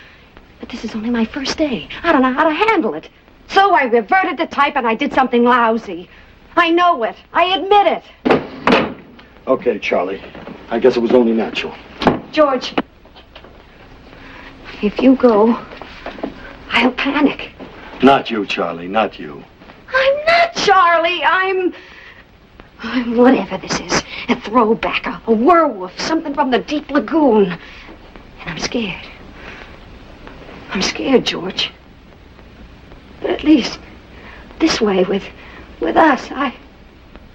But 0.60 0.68
this 0.68 0.84
is 0.84 0.94
only 0.94 1.10
my 1.10 1.24
first 1.24 1.58
day. 1.58 1.88
I 2.04 2.12
don't 2.12 2.22
know 2.22 2.32
how 2.32 2.44
to 2.44 2.54
handle 2.54 2.94
it. 2.94 3.08
So 3.48 3.74
I 3.74 3.82
reverted 3.82 4.38
to 4.38 4.46
type 4.46 4.76
and 4.76 4.86
I 4.86 4.94
did 4.94 5.12
something 5.12 5.42
lousy. 5.42 6.08
I 6.54 6.70
know 6.70 7.02
it. 7.02 7.16
I 7.32 7.58
admit 7.58 7.86
it. 7.96 8.94
Okay, 9.48 9.80
Charlie. 9.80 10.22
I 10.68 10.78
guess 10.78 10.96
it 10.96 11.00
was 11.00 11.10
only 11.10 11.32
natural. 11.32 11.74
George, 12.30 12.72
if 14.80 15.02
you 15.02 15.16
go, 15.16 15.58
I'll 16.70 16.92
panic. 16.92 17.50
Not 18.02 18.30
you, 18.30 18.46
Charlie. 18.46 18.88
Not 18.88 19.18
you. 19.18 19.44
I'm 19.94 20.24
not 20.26 20.54
Charlie. 20.54 21.22
I'm. 21.22 21.74
I'm 22.82 23.16
whatever 23.16 23.58
this 23.58 23.78
is. 23.78 24.02
A 24.30 24.40
throwback, 24.40 25.06
a, 25.06 25.20
a 25.26 25.32
werewolf, 25.32 25.98
something 26.00 26.32
from 26.32 26.50
the 26.50 26.60
deep 26.60 26.90
lagoon. 26.90 27.50
And 27.50 27.60
I'm 28.46 28.58
scared. 28.58 29.06
I'm 30.70 30.80
scared, 30.80 31.26
George. 31.26 31.70
But 33.20 33.30
at 33.30 33.44
least 33.44 33.78
this 34.60 34.80
way 34.80 35.04
with 35.04 35.24
with 35.78 35.96
us, 35.96 36.30
I 36.30 36.56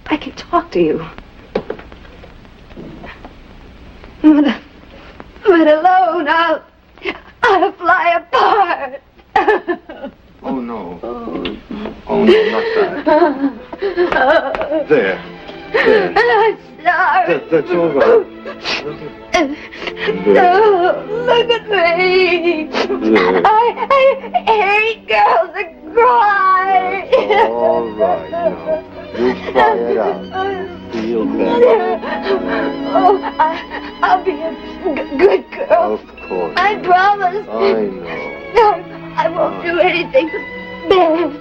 I 0.07 0.17
can 0.17 0.33
talk 0.33 0.71
to 0.71 0.81
you. 0.81 1.05
But, 4.21 5.67
alone, 5.67 6.27
I'll 6.27 6.63
I'll 7.43 7.71
fly 7.73 8.99
apart. 9.35 10.11
Oh, 10.47 10.59
no. 10.61 10.99
Oh, 12.07 12.23
no, 12.23 12.49
not 12.51 12.63
that. 12.75 13.03
There. 14.87 15.17
There. 15.73 16.13
I'm 16.15 16.57
sorry. 16.83 17.25
That, 17.25 17.49
that's 17.49 17.71
all 17.71 17.89
right. 17.91 18.27
No, 20.27 21.03
look 21.25 21.49
at 21.49 21.67
me. 21.67 22.69
I, 23.43 23.47
I 23.89 23.91
hate 24.45 25.07
girls 25.07 25.49
that 25.55 25.73
cry. 25.95 27.09
All 27.49 27.89
right, 27.97 28.29
now. 28.29 28.83
You 29.17 29.33
cry 29.51 29.73
it 29.77 29.97
out. 29.97 30.21
Feel 30.93 31.25
better. 31.25 31.99
Oh, 32.93 33.17
I, 33.39 33.51
I'll 34.03 34.23
be 34.23 34.31
a 34.31 34.53
good 35.17 35.43
girl. 35.51 35.93
Of 35.95 36.01
course. 36.29 36.53
I 36.55 36.75
promise. 36.83 37.47
I 37.49 37.51
know. 37.89 38.31
No, 38.55 38.67
I 39.17 39.29
won't 39.29 39.63
do 39.63 39.79
anything 39.79 40.27
bad. 40.27 41.31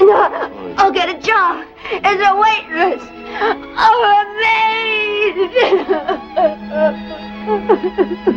No, 0.00 0.04
no, 0.04 0.74
I'll 0.76 0.92
get 0.92 1.08
a 1.08 1.18
job 1.20 1.64
as 2.02 2.18
a 2.18 2.34
waitress 2.36 3.02
oh, 3.38 3.86
or 3.88 4.12
a 4.20 4.26
maid. 4.42 5.36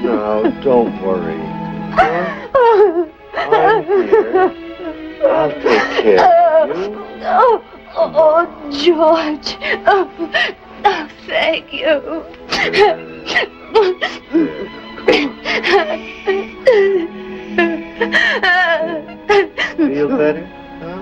Now, 0.04 0.44
don't 0.62 1.02
worry. 1.02 1.42
I'm 3.38 3.84
here. 3.96 4.52
I'll 5.26 5.52
take 5.52 5.86
care 6.04 6.30
of 6.62 6.70
you. 6.78 6.84
Oh, 7.24 7.64
oh, 7.96 8.46
George. 8.72 9.58
Oh, 9.88 10.06
oh, 10.86 11.08
thank 11.26 11.74
you. 11.74 11.96
Feel 19.78 20.10
better? 20.10 20.46
Huh? 20.82 21.02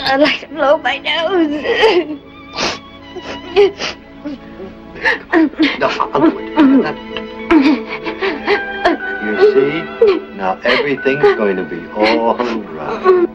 I'd 0.00 0.20
like 0.20 0.40
to 0.40 0.46
blow 0.48 0.78
my 0.78 0.98
nose. 0.98 1.48
No, 5.78 5.88
I'll 5.88 6.30
do 6.30 6.38
it. 6.38 6.96
You 9.24 9.34
see? 9.52 9.76
Now 10.36 10.52
everything's 10.64 11.34
going 11.36 11.56
to 11.56 11.64
be 11.64 11.80
all 11.90 12.36
right. 12.36 13.28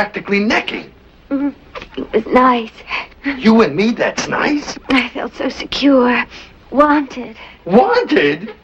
Practically 0.00 0.40
necking. 0.40 0.90
It 1.30 2.10
was 2.14 2.26
nice. 2.28 2.72
You 3.36 3.60
and 3.60 3.76
me, 3.76 3.90
that's 3.90 4.28
nice. 4.28 4.78
I 4.88 5.10
felt 5.10 5.34
so 5.34 5.50
secure. 5.50 6.24
Wanted. 6.70 7.36
Wanted? 7.66 8.54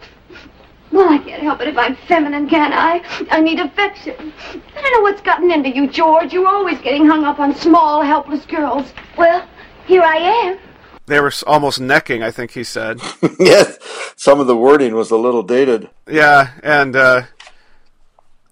Well, 0.93 1.13
I 1.13 1.19
can't 1.19 1.43
help 1.43 1.61
it 1.61 1.69
if 1.69 1.77
I'm 1.77 1.95
feminine, 2.09 2.49
can 2.49 2.73
I? 2.73 3.03
I 3.31 3.43
need 3.43 3.61
affection. 3.61 4.33
I 4.49 4.81
don't 4.81 4.93
know 4.95 5.01
what's 5.03 5.21
gotten 5.21 5.51
into 5.51 5.69
you, 5.69 5.87
George. 5.89 6.33
You're 6.33 6.49
always 6.49 6.79
getting 6.79 7.05
hung 7.05 7.25
up 7.25 7.39
on 7.39 7.55
small, 7.55 8.01
helpless 8.01 8.47
girls. 8.47 8.95
Well, 9.19 9.47
here 9.87 10.03
I 10.03 10.17
am. 10.17 10.59
They 11.05 11.21
were 11.21 11.33
almost 11.47 11.81
necking, 11.81 12.23
I 12.23 12.31
think 12.31 12.53
he 12.53 12.65
said. 12.65 12.99
yes, 13.39 13.77
some 14.17 14.41
of 14.41 14.47
the 14.47 14.57
wording 14.57 14.95
was 14.95 15.11
a 15.11 15.19
little 15.19 15.43
dated. 15.43 15.91
Yeah, 16.09 16.53
and 16.63 16.97
uh, 16.97 17.23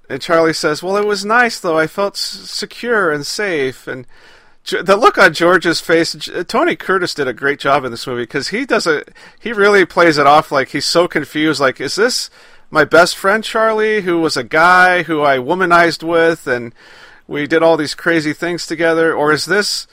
and 0.08 0.20
Charlie 0.20 0.52
says, 0.52 0.82
"Well, 0.82 0.96
it 0.96 1.06
was 1.06 1.24
nice 1.24 1.58
though. 1.60 1.78
I 1.78 1.86
felt 1.86 2.14
s- 2.14 2.20
secure 2.20 3.10
and 3.12 3.26
safe." 3.26 3.86
And 3.86 4.06
the 4.70 4.96
look 4.96 5.18
on 5.18 5.34
George's 5.34 5.80
face, 5.80 6.16
Tony 6.48 6.76
Curtis 6.76 7.14
did 7.14 7.28
a 7.28 7.32
great 7.32 7.58
job 7.58 7.84
in 7.84 7.90
this 7.90 8.06
movie 8.06 8.22
because 8.22 8.48
he 8.48 8.64
does 8.64 8.86
a 8.86 9.04
he 9.38 9.52
really 9.52 9.84
plays 9.84 10.18
it 10.18 10.26
off 10.26 10.50
like 10.52 10.68
he's 10.68 10.86
so 10.86 11.06
confused. 11.08 11.60
Like, 11.60 11.80
is 11.80 11.96
this 11.96 12.30
my 12.70 12.84
best 12.84 13.16
friend 13.16 13.44
Charlie, 13.44 14.02
who 14.02 14.20
was 14.20 14.36
a 14.36 14.44
guy 14.44 15.02
who 15.04 15.22
I 15.22 15.38
womanized 15.38 16.02
with, 16.02 16.46
and 16.46 16.74
we 17.28 17.46
did 17.46 17.62
all 17.62 17.76
these 17.76 17.94
crazy 17.94 18.32
things 18.32 18.66
together, 18.66 19.14
or 19.14 19.32
is 19.32 19.44
this 19.46 19.86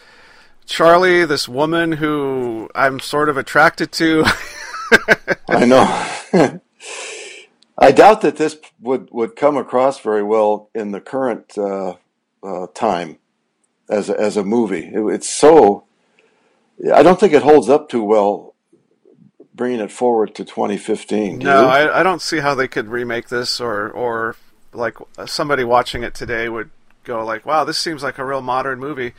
Charlie, 0.66 1.26
this 1.26 1.48
woman 1.50 1.94
who 1.94 2.70
I'm 2.74 3.00
sort 3.00 3.30
of 3.30 3.38
attracted 3.38 3.92
to? 3.94 4.26
I 5.50 5.66
know. 5.66 6.60
I 7.82 7.92
doubt 7.92 8.22
that 8.22 8.38
this 8.38 8.58
would, 8.80 9.10
would 9.12 9.36
come 9.36 9.58
across 9.58 10.00
very 10.00 10.24
well 10.24 10.70
in 10.74 10.92
the 10.92 11.02
current 11.02 11.58
uh, 11.58 11.96
uh, 12.44 12.68
time 12.74 13.18
as 13.90 14.10
a, 14.10 14.20
as 14.20 14.38
a 14.38 14.44
movie. 14.44 14.86
It, 14.86 15.02
it's 15.14 15.30
so. 15.30 15.86
I 16.94 17.04
don't 17.04 17.20
think 17.20 17.34
it 17.34 17.44
holds 17.44 17.70
up 17.70 17.90
too 17.90 18.04
well 18.04 18.52
bringing 19.54 19.80
it 19.80 19.92
forward 19.92 20.34
to 20.36 20.46
2015. 20.46 21.40
do 21.40 21.46
No? 21.46 21.68
I, 21.68 22.00
I 22.00 22.04
don't 22.04 22.22
see 22.22 22.40
how 22.40 22.56
they 22.56 22.68
could 22.68 22.88
remake 22.88 23.30
this, 23.30 23.60
or 23.62 23.90
or 23.90 24.36
like 24.74 24.98
somebody 25.26 25.64
watching 25.64 26.04
it 26.04 26.14
today 26.14 26.50
would 26.50 26.70
go 27.04 27.24
like, 27.26 27.46
"Wow, 27.46 27.64
this 27.64 27.78
seems 27.78 28.04
like 28.04 28.18
a 28.18 28.26
real 28.26 28.42
modern 28.42 28.80
movie," 28.80 29.14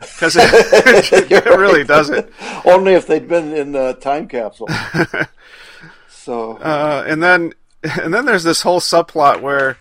because 0.00 0.36
it, 0.36 0.42
it 1.30 1.44
really 1.56 1.84
doesn't. 1.84 2.30
Only 2.64 2.94
if 2.94 3.06
they'd 3.06 3.28
been 3.28 3.54
in 3.54 3.72
the 3.72 3.94
time 3.94 4.26
capsule. 4.28 4.68
so 6.08 6.56
Uh, 6.56 7.04
and 7.06 7.22
then 7.22 7.52
and 8.02 8.12
then 8.12 8.26
there's 8.26 8.44
this 8.44 8.62
whole 8.62 8.80
subplot 8.80 9.40
where 9.40 9.78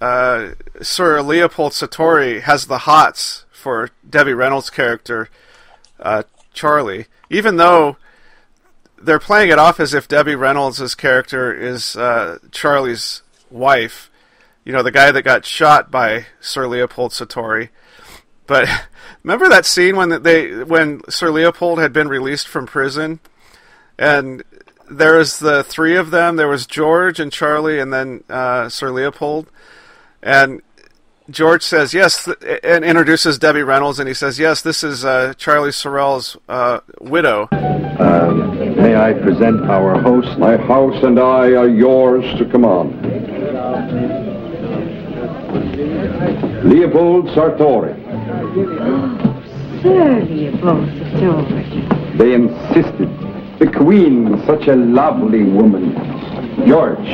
uh, 0.00 0.50
Sir 0.82 1.20
Leopold 1.22 1.72
Sartori 1.72 2.40
has 2.42 2.66
the 2.66 2.78
hots 2.78 3.44
for 3.50 3.90
Debbie 4.08 4.34
Reynolds' 4.34 4.70
character 4.70 5.28
uh, 5.98 6.24
Charlie, 6.52 7.06
even 7.30 7.56
though 7.56 7.96
they're 9.00 9.18
playing 9.18 9.50
it 9.50 9.58
off 9.58 9.80
as 9.80 9.94
if 9.94 10.08
Debbie 10.08 10.34
Reynolds' 10.34 10.94
character 10.94 11.52
is 11.54 11.96
uh, 11.96 12.38
Charlie's 12.50 13.22
wife. 13.50 14.10
You 14.64 14.72
know, 14.72 14.82
the 14.82 14.90
guy 14.90 15.12
that 15.12 15.22
got 15.22 15.44
shot 15.44 15.90
by 15.90 16.26
Sir 16.40 16.66
Leopold 16.66 17.12
Sartori. 17.12 17.68
But 18.46 18.68
remember 19.22 19.48
that 19.48 19.66
scene 19.66 19.96
when 19.96 20.22
they 20.22 20.64
when 20.64 21.02
Sir 21.08 21.30
Leopold 21.30 21.78
had 21.78 21.92
been 21.92 22.08
released 22.08 22.48
from 22.48 22.66
prison, 22.66 23.20
and 23.98 24.42
there 24.90 25.16
was 25.16 25.38
the 25.38 25.62
three 25.64 25.96
of 25.96 26.10
them. 26.10 26.36
There 26.36 26.48
was 26.48 26.66
George 26.66 27.20
and 27.20 27.32
Charlie, 27.32 27.78
and 27.78 27.92
then 27.92 28.24
uh, 28.28 28.68
Sir 28.68 28.90
Leopold. 28.90 29.50
And 30.22 30.62
George 31.28 31.62
says 31.62 31.92
yes, 31.92 32.24
th- 32.24 32.60
and 32.62 32.84
introduces 32.84 33.38
Debbie 33.38 33.62
Reynolds, 33.62 33.98
and 33.98 34.06
he 34.06 34.14
says 34.14 34.38
yes, 34.38 34.62
this 34.62 34.84
is 34.84 35.04
uh, 35.04 35.34
Charlie 35.36 35.70
Sorrell's 35.70 36.36
uh, 36.48 36.80
widow. 37.00 37.48
Uh, 37.52 38.32
may 38.76 38.94
I 38.94 39.12
present 39.12 39.62
our 39.68 40.00
host? 40.00 40.38
My 40.38 40.56
house 40.56 41.02
and 41.02 41.18
I 41.18 41.54
are 41.54 41.68
yours 41.68 42.24
to 42.38 42.44
command. 42.44 43.02
Leopold 46.64 47.26
Sartori. 47.28 47.94
Sir 49.82 50.24
Leopold 50.24 50.88
Sartori. 50.88 52.18
They 52.18 52.34
insisted. 52.34 53.25
The 53.58 53.72
Queen, 53.74 54.42
such 54.46 54.68
a 54.68 54.76
lovely 54.76 55.42
woman. 55.42 55.94
George, 56.68 57.08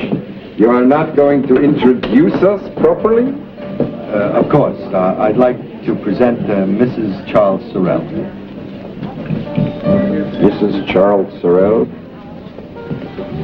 you 0.59 0.69
are 0.71 0.85
not 0.85 1.15
going 1.15 1.47
to 1.47 1.55
introduce 1.63 2.35
us 2.43 2.61
properly? 2.81 3.33
Uh, 3.79 4.41
of 4.43 4.51
course. 4.51 4.77
Uh, 4.93 5.15
I'd 5.21 5.37
like 5.37 5.57
to 5.85 5.95
present 6.03 6.41
uh, 6.51 6.67
Mrs. 6.67 7.31
Charles 7.31 7.63
Sorrell. 7.73 8.03
Mrs. 10.43 10.93
Charles 10.93 11.33
Sorrell. 11.41 11.87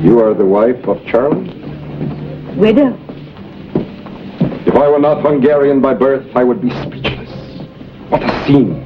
You 0.03 0.19
are 0.19 0.35
the 0.35 0.45
wife 0.45 0.85
of 0.89 0.99
Charles? 1.07 1.47
Widow. 2.57 2.99
If 4.67 4.75
I 4.75 4.89
were 4.89 4.99
not 4.99 5.23
Hungarian 5.23 5.81
by 5.81 5.95
birth, 5.95 6.27
I 6.35 6.43
would 6.43 6.61
be 6.61 6.71
speechless. 6.83 7.31
What 8.09 8.25
a 8.25 8.45
scene. 8.45 8.85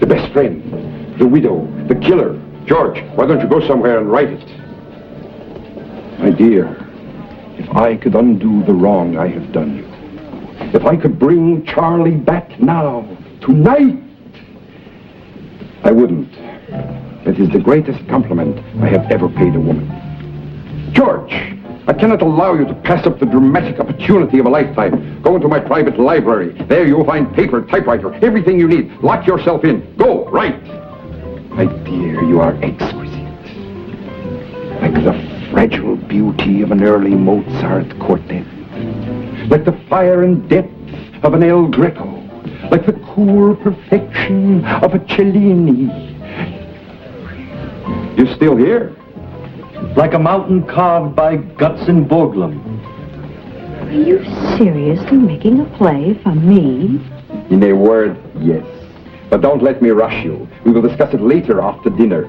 The 0.00 0.06
best 0.06 0.32
friend, 0.32 1.16
the 1.20 1.26
widow, 1.26 1.68
the 1.86 1.94
killer. 1.94 2.41
George, 2.66 3.02
why 3.16 3.26
don't 3.26 3.40
you 3.40 3.48
go 3.48 3.66
somewhere 3.66 3.98
and 3.98 4.10
write 4.10 4.28
it? 4.28 6.18
My 6.18 6.30
dear, 6.30 6.76
if 7.58 7.68
I 7.70 7.96
could 7.96 8.14
undo 8.14 8.62
the 8.64 8.72
wrong 8.72 9.16
I 9.16 9.28
have 9.28 9.52
done 9.52 9.76
you, 9.76 9.92
if 10.72 10.84
I 10.84 10.96
could 10.96 11.18
bring 11.18 11.66
Charlie 11.66 12.16
back 12.16 12.60
now, 12.60 13.04
tonight, 13.40 13.98
I 15.82 15.90
wouldn't. 15.90 16.32
It 17.26 17.38
is 17.38 17.50
the 17.50 17.58
greatest 17.58 18.06
compliment 18.08 18.58
I 18.82 18.88
have 18.88 19.10
ever 19.10 19.28
paid 19.28 19.54
a 19.56 19.60
woman. 19.60 19.88
George, 20.92 21.32
I 21.88 21.92
cannot 21.92 22.22
allow 22.22 22.54
you 22.54 22.64
to 22.64 22.74
pass 22.74 23.04
up 23.06 23.18
the 23.18 23.26
dramatic 23.26 23.80
opportunity 23.80 24.38
of 24.38 24.46
a 24.46 24.50
lifetime. 24.50 25.20
Go 25.22 25.34
into 25.34 25.48
my 25.48 25.58
private 25.58 25.98
library. 25.98 26.52
There 26.68 26.86
you 26.86 26.96
will 26.96 27.04
find 27.04 27.34
paper, 27.34 27.62
typewriter, 27.66 28.14
everything 28.24 28.58
you 28.58 28.68
need. 28.68 28.92
Lock 29.02 29.26
yourself 29.26 29.64
in. 29.64 29.96
Go, 29.96 30.28
write. 30.28 30.81
My 31.54 31.66
dear, 31.84 32.24
you 32.24 32.40
are 32.40 32.54
exquisite. 32.64 33.22
Like 34.80 34.94
the 34.94 35.48
fragile 35.50 35.96
beauty 35.96 36.62
of 36.62 36.70
an 36.70 36.82
early 36.82 37.10
Mozart 37.10 37.98
quartet. 37.98 38.46
Like 39.50 39.66
the 39.66 39.78
fire 39.86 40.22
and 40.22 40.48
depth 40.48 40.72
of 41.22 41.34
an 41.34 41.42
El 41.42 41.68
Greco. 41.68 42.06
Like 42.70 42.86
the 42.86 42.98
cool 43.14 43.54
perfection 43.56 44.64
of 44.64 44.94
a 44.94 44.98
Cellini. 45.00 45.88
You're 48.16 48.34
still 48.34 48.56
here? 48.56 48.96
Like 49.94 50.14
a 50.14 50.18
mountain 50.18 50.66
carved 50.66 51.14
by 51.14 51.36
Guts 51.36 51.82
Gutzon 51.82 52.08
Borglum. 52.08 52.62
Are 53.88 53.92
you 53.92 54.24
seriously 54.56 55.18
making 55.18 55.60
a 55.60 55.66
play 55.76 56.18
for 56.22 56.34
me? 56.34 56.98
In 57.50 57.62
a 57.62 57.74
word, 57.74 58.16
yes. 58.38 58.81
But 59.32 59.40
don't 59.40 59.62
let 59.62 59.80
me 59.80 59.88
rush 59.88 60.22
you. 60.22 60.46
We 60.66 60.72
will 60.72 60.82
discuss 60.82 61.14
it 61.14 61.22
later 61.22 61.62
after 61.62 61.88
dinner. 61.88 62.28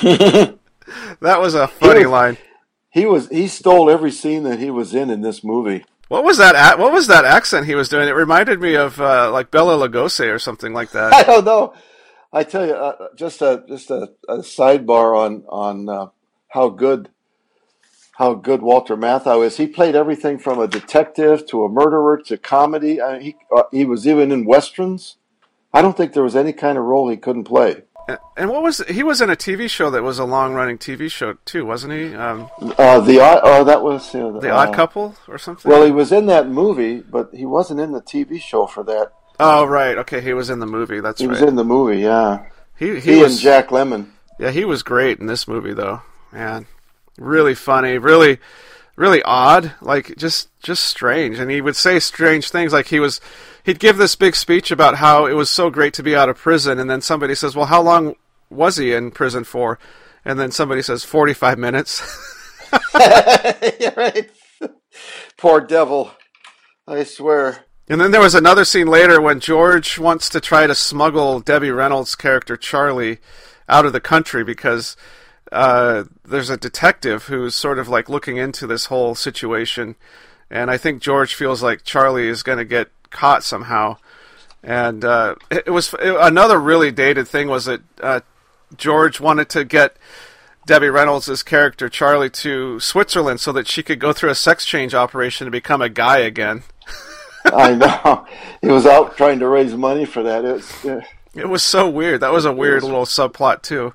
That 1.20 1.40
was 1.40 1.54
a 1.54 1.68
funny 1.68 2.00
Yes. 2.00 2.08
line. 2.08 2.38
he 2.90 3.04
was 3.04 3.28
he 3.28 3.48
stole 3.48 3.90
every 3.90 4.10
scene 4.10 4.44
that 4.44 4.58
he 4.58 4.70
was 4.70 4.94
in 4.94 5.10
in 5.10 5.20
this 5.20 5.44
movie. 5.44 5.84
What 6.08 6.24
was 6.24 6.38
that? 6.38 6.78
What 6.78 6.90
was 6.92 7.06
that 7.08 7.26
accent 7.26 7.66
he 7.66 7.74
was 7.74 7.90
doing? 7.90 8.08
It 8.08 8.12
reminded 8.14 8.62
me 8.62 8.76
of 8.76 8.98
uh, 8.98 9.30
like 9.30 9.50
Bela 9.50 9.76
Lugosi 9.76 10.32
or 10.32 10.38
something 10.38 10.72
like 10.72 10.92
that. 10.92 11.12
I 11.20 11.22
don't 11.24 11.44
know. 11.44 11.74
I 12.32 12.44
tell 12.44 12.66
you, 12.66 12.72
uh, 12.72 13.08
just 13.16 13.42
a 13.42 13.62
just 13.68 13.90
a, 13.90 14.08
a 14.26 14.38
sidebar 14.38 15.14
on 15.18 15.44
on 15.50 15.88
uh, 15.90 16.06
how 16.48 16.70
good 16.70 17.10
how 18.16 18.32
good 18.32 18.62
Walter 18.62 18.96
Matthau 18.96 19.44
is. 19.44 19.58
He 19.58 19.66
played 19.66 19.94
everything 19.94 20.38
from 20.38 20.58
a 20.60 20.66
detective 20.68 21.46
to 21.48 21.64
a 21.64 21.68
murderer 21.68 22.16
to 22.26 22.38
comedy. 22.38 23.02
I 23.02 23.12
mean, 23.14 23.20
he 23.20 23.36
uh, 23.54 23.64
he 23.70 23.84
was 23.84 24.06
even 24.08 24.32
in 24.32 24.46
westerns. 24.46 25.16
I 25.72 25.82
don't 25.82 25.96
think 25.96 26.12
there 26.12 26.22
was 26.22 26.36
any 26.36 26.52
kind 26.52 26.78
of 26.78 26.84
role 26.84 27.08
he 27.08 27.16
couldn't 27.16 27.44
play. 27.44 27.82
and 28.38 28.48
what 28.48 28.62
was 28.62 28.78
he 28.88 29.02
was 29.02 29.20
in 29.20 29.28
a 29.28 29.36
TV 29.36 29.68
show 29.68 29.90
that 29.90 30.02
was 30.02 30.18
a 30.18 30.24
long 30.24 30.54
running 30.54 30.78
TV 30.78 31.10
show 31.10 31.34
too, 31.44 31.66
wasn't 31.66 31.92
he? 31.92 32.14
Um, 32.14 32.48
Uh, 32.78 33.00
the 33.00 33.20
Odd- 33.20 33.40
oh, 33.44 33.64
that 33.64 33.82
was 33.82 34.14
uh, 34.14 34.30
the 34.40 34.50
uh, 34.54 34.56
Odd 34.66 34.74
Couple 34.74 35.14
or 35.28 35.36
something. 35.36 35.70
Well, 35.70 35.84
he 35.84 35.90
was 35.92 36.10
in 36.10 36.26
that 36.26 36.48
movie, 36.48 37.00
but 37.00 37.28
he 37.34 37.44
wasn't 37.44 37.80
in 37.80 37.92
the 37.92 38.00
TV 38.00 38.40
show 38.40 38.66
for 38.66 38.82
that. 38.84 39.12
oh 39.40 39.64
right, 39.66 39.98
okay, 39.98 40.20
he 40.22 40.32
was 40.32 40.48
in 40.48 40.58
the 40.58 40.66
movie. 40.66 41.00
That's 41.00 41.20
He 41.20 41.26
right. 41.26 41.32
was 41.38 41.42
in 41.42 41.56
the 41.56 41.64
movie, 41.64 42.00
yeah. 42.00 42.46
he 42.78 42.94
He, 42.98 43.16
he 43.16 43.22
was 43.22 43.32
and 43.32 43.40
Jack 43.42 43.68
Lemmon. 43.68 44.06
Yeah, 44.38 44.52
he 44.52 44.64
was 44.64 44.82
great 44.82 45.18
in 45.20 45.26
this 45.26 45.46
movie 45.46 45.74
though. 45.74 46.00
Man, 46.32 46.66
really 47.18 47.54
funny, 47.54 47.98
really 47.98 48.38
really 48.96 49.22
odd, 49.22 49.72
like 49.82 50.16
just 50.16 50.48
just 50.62 50.84
strange. 50.84 51.38
And 51.38 51.50
he 51.50 51.60
would 51.60 51.76
say 51.76 51.98
strange 52.00 52.50
things 52.50 52.72
like 52.72 52.86
he 52.86 53.00
was 53.00 53.20
he'd 53.68 53.78
give 53.78 53.98
this 53.98 54.16
big 54.16 54.34
speech 54.34 54.70
about 54.70 54.96
how 54.96 55.26
it 55.26 55.34
was 55.34 55.50
so 55.50 55.68
great 55.68 55.92
to 55.92 56.02
be 56.02 56.16
out 56.16 56.30
of 56.30 56.38
prison 56.38 56.78
and 56.78 56.88
then 56.88 57.02
somebody 57.02 57.34
says, 57.34 57.54
"Well, 57.54 57.66
how 57.66 57.82
long 57.82 58.14
was 58.48 58.78
he 58.78 58.94
in 58.94 59.10
prison 59.10 59.44
for?" 59.44 59.78
And 60.24 60.40
then 60.40 60.50
somebody 60.50 60.80
says 60.80 61.04
45 61.04 61.58
minutes. 61.58 62.02
yeah, 62.94 63.94
right. 63.94 64.30
Poor 65.36 65.60
devil. 65.60 66.10
I 66.86 67.04
swear. 67.04 67.64
And 67.88 68.00
then 68.00 68.10
there 68.10 68.20
was 68.20 68.34
another 68.34 68.64
scene 68.64 68.86
later 68.86 69.20
when 69.20 69.40
George 69.40 69.98
wants 69.98 70.28
to 70.30 70.40
try 70.40 70.66
to 70.66 70.74
smuggle 70.74 71.40
Debbie 71.40 71.70
Reynolds' 71.70 72.14
character 72.14 72.56
Charlie 72.56 73.18
out 73.68 73.86
of 73.86 73.92
the 73.92 74.00
country 74.00 74.44
because 74.44 74.96
uh, 75.52 76.04
there's 76.24 76.50
a 76.50 76.56
detective 76.56 77.24
who's 77.24 77.54
sort 77.54 77.78
of 77.78 77.88
like 77.88 78.08
looking 78.08 78.38
into 78.38 78.66
this 78.66 78.86
whole 78.86 79.14
situation, 79.14 79.94
and 80.50 80.70
I 80.70 80.76
think 80.78 81.02
George 81.02 81.34
feels 81.34 81.62
like 81.62 81.84
Charlie 81.84 82.28
is 82.28 82.42
going 82.42 82.58
to 82.58 82.64
get 82.64 82.90
caught 83.10 83.44
somehow. 83.44 83.96
And 84.62 85.04
uh, 85.04 85.36
it, 85.50 85.64
it 85.66 85.70
was 85.70 85.94
it, 85.94 86.16
another 86.18 86.58
really 86.58 86.90
dated 86.90 87.28
thing 87.28 87.48
was 87.48 87.66
that 87.66 87.80
uh, 88.02 88.20
George 88.76 89.20
wanted 89.20 89.48
to 89.50 89.64
get 89.64 89.96
Debbie 90.66 90.90
Reynolds' 90.90 91.42
character 91.42 91.88
Charlie 91.88 92.30
to 92.30 92.78
Switzerland 92.80 93.40
so 93.40 93.52
that 93.52 93.68
she 93.68 93.82
could 93.82 93.98
go 93.98 94.12
through 94.12 94.30
a 94.30 94.34
sex 94.34 94.66
change 94.66 94.94
operation 94.94 95.46
to 95.46 95.50
become 95.50 95.80
a 95.80 95.88
guy 95.88 96.18
again. 96.18 96.62
I 97.46 97.74
know. 97.74 98.26
He 98.60 98.68
was 98.68 98.84
out 98.84 99.16
trying 99.16 99.38
to 99.38 99.48
raise 99.48 99.74
money 99.74 100.04
for 100.04 100.22
that. 100.24 100.44
It 100.44 100.52
was, 100.52 100.84
uh, 100.84 101.00
It 101.34 101.48
was 101.48 101.62
so 101.62 101.88
weird. 101.88 102.20
That 102.20 102.32
was 102.32 102.44
a 102.44 102.52
weird 102.52 102.82
little 102.82 103.06
subplot 103.06 103.62
too. 103.62 103.94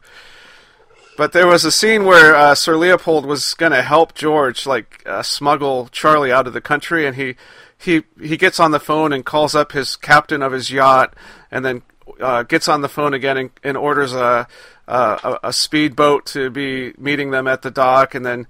But 1.16 1.32
there 1.32 1.46
was 1.46 1.64
a 1.64 1.72
scene 1.72 2.06
where 2.06 2.36
uh, 2.36 2.56
Sir 2.56 2.76
Leopold 2.76 3.26
was 3.26 3.54
going 3.54 3.72
to 3.72 3.84
help 3.84 4.16
George, 4.16 4.66
like 4.66 5.04
uh, 5.06 5.22
smuggle 5.22 5.90
Charlie 5.92 6.32
out 6.32 6.48
of 6.48 6.54
the 6.54 6.62
country, 6.62 7.06
and 7.06 7.16
he 7.16 7.36
he 7.84 8.04
he 8.22 8.38
gets 8.38 8.60
on 8.60 8.72
the 8.72 8.80
phone 8.80 9.14
and 9.14 9.26
calls 9.26 9.56
up 9.56 9.72
his 9.72 9.96
captain 9.96 10.42
of 10.42 10.52
his 10.52 10.72
yacht, 10.72 11.16
and 11.52 11.66
then 11.66 11.82
uh, 12.20 12.44
gets 12.44 12.68
on 12.68 12.82
the 12.82 12.90
phone 12.90 13.14
again 13.14 13.38
and, 13.38 13.50
and 13.64 13.78
orders 13.78 14.14
a, 14.14 14.48
a 14.88 15.40
a 15.44 15.54
speedboat 15.54 16.26
to 16.28 16.50
be 16.50 16.94
meeting 16.98 17.32
them 17.32 17.48
at 17.48 17.62
the 17.62 17.72
dock, 17.72 18.16
and 18.16 18.26
then 18.26 18.48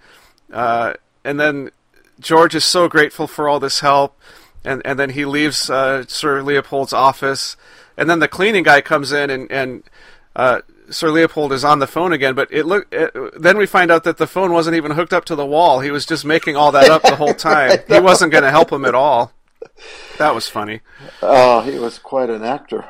uh, 0.51 0.93
and 1.23 1.39
then 1.39 1.71
George 2.19 2.55
is 2.55 2.65
so 2.65 2.87
grateful 2.87 3.27
for 3.27 3.49
all 3.49 3.59
this 3.59 3.79
help, 3.79 4.19
and 4.63 4.81
and 4.85 4.99
then 4.99 5.11
he 5.11 5.25
leaves 5.25 5.69
uh, 5.69 6.05
Sir 6.07 6.41
Leopold's 6.41 6.93
office, 6.93 7.57
and 7.97 8.09
then 8.09 8.19
the 8.19 8.27
cleaning 8.27 8.63
guy 8.63 8.81
comes 8.81 9.11
in 9.11 9.29
and 9.29 9.51
and 9.51 9.83
uh, 10.35 10.61
Sir 10.89 11.09
Leopold 11.09 11.53
is 11.53 11.63
on 11.63 11.79
the 11.79 11.87
phone 11.87 12.13
again, 12.13 12.35
but 12.35 12.47
it 12.51 12.65
look. 12.65 12.87
It, 12.91 13.11
then 13.41 13.57
we 13.57 13.65
find 13.65 13.91
out 13.91 14.03
that 14.03 14.17
the 14.17 14.27
phone 14.27 14.51
wasn't 14.51 14.75
even 14.75 14.91
hooked 14.91 15.13
up 15.13 15.25
to 15.25 15.35
the 15.35 15.45
wall. 15.45 15.79
He 15.79 15.91
was 15.91 16.05
just 16.05 16.25
making 16.25 16.55
all 16.55 16.71
that 16.71 16.89
up 16.89 17.01
the 17.01 17.15
whole 17.15 17.33
time. 17.33 17.79
He 17.87 17.99
wasn't 17.99 18.31
going 18.31 18.43
to 18.43 18.51
help 18.51 18.71
him 18.71 18.85
at 18.85 18.95
all. 18.95 19.31
That 20.17 20.35
was 20.35 20.49
funny. 20.49 20.81
oh, 21.21 21.61
he 21.61 21.79
was 21.79 21.99
quite 21.99 22.29
an 22.29 22.43
actor. 22.43 22.85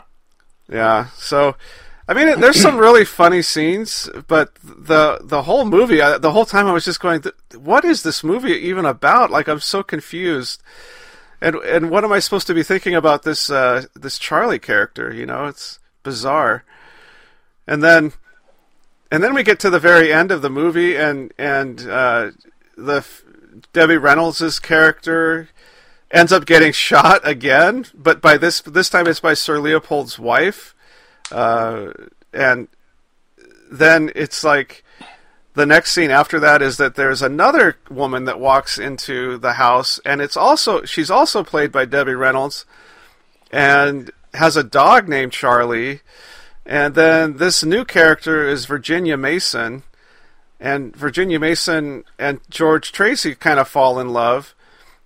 Yeah. 0.70 1.08
So, 1.16 1.56
I 2.08 2.14
mean, 2.14 2.40
there's 2.40 2.62
some 2.62 2.78
really 2.78 3.06
funny 3.06 3.42
scenes, 3.42 4.10
but 4.28 4.56
the 4.64 5.20
the 5.22 5.44
whole 5.44 5.66
movie, 5.66 6.02
I, 6.02 6.18
the 6.18 6.32
whole 6.32 6.46
time 6.46 6.68
I 6.68 6.74
was 6.74 6.86
just 6.86 7.00
going, 7.00 7.24
"What 7.56 7.86
is 7.86 8.04
this 8.04 8.24
movie 8.24 8.54
even 8.54 8.86
about?" 8.86 9.32
Like 9.32 9.48
I'm 9.48 9.60
so 9.60 9.84
confused. 9.84 10.62
And 11.42 11.56
and 11.58 11.90
what 11.90 12.06
am 12.06 12.12
I 12.14 12.20
supposed 12.20 12.48
to 12.48 12.54
be 12.54 12.64
thinking 12.64 12.96
about 12.96 13.24
this 13.24 13.50
uh, 13.50 13.86
this 13.94 14.18
Charlie 14.18 14.60
character? 14.60 15.14
You 15.14 15.26
know, 15.26 15.46
it's 15.46 15.80
bizarre. 16.02 16.64
And 17.68 17.84
then 17.84 18.14
and 19.12 19.24
then 19.24 19.36
we 19.36 19.44
get 19.44 19.60
to 19.60 19.70
the 19.70 19.80
very 19.80 20.12
end 20.12 20.32
of 20.32 20.42
the 20.42 20.50
movie, 20.50 20.96
and 20.96 21.32
and 21.38 21.88
uh, 21.88 22.32
the 22.76 23.06
Debbie 23.72 23.98
Reynolds' 23.98 24.60
character 24.60 25.50
ends 26.10 26.32
up 26.32 26.46
getting 26.46 26.72
shot 26.72 27.22
again, 27.24 27.86
but 27.94 28.22
by 28.22 28.38
this 28.38 28.62
this 28.62 28.90
time 28.90 29.08
it's 29.08 29.20
by 29.20 29.34
Sir 29.34 29.60
Leopold's 29.60 30.18
wife, 30.18 30.76
uh, 31.32 31.92
and 32.34 32.68
then 33.72 34.12
it's 34.16 34.44
like 34.44 34.84
the 35.54 35.66
next 35.66 35.92
scene 35.92 36.12
after 36.12 36.40
that 36.40 36.62
is 36.62 36.78
that 36.78 36.96
there's 36.96 37.22
another 37.22 37.78
woman 37.90 38.26
that 38.26 38.40
walks 38.40 38.80
into 38.80 39.38
the 39.38 39.54
house, 39.54 40.00
and 40.06 40.22
it's 40.22 40.38
also 40.38 40.86
she's 40.86 41.12
also 41.12 41.44
played 41.44 41.72
by 41.72 41.86
Debbie 41.86 42.16
Reynolds, 42.16 42.66
and 43.52 44.10
has 44.34 44.58
a 44.58 44.64
dog 44.64 45.08
named 45.08 45.32
Charlie, 45.32 46.02
and 46.66 46.96
then 46.96 47.38
this 47.38 47.64
new 47.64 47.86
character 47.86 48.48
is 48.48 48.66
Virginia 48.66 49.18
Mason, 49.18 49.84
and 50.60 50.96
Virginia 50.96 51.40
Mason 51.40 52.04
and 52.18 52.40
George 52.50 52.92
Tracy 52.92 53.36
kind 53.36 53.60
of 53.60 53.68
fall 53.68 54.00
in 54.00 54.10
love, 54.10 54.56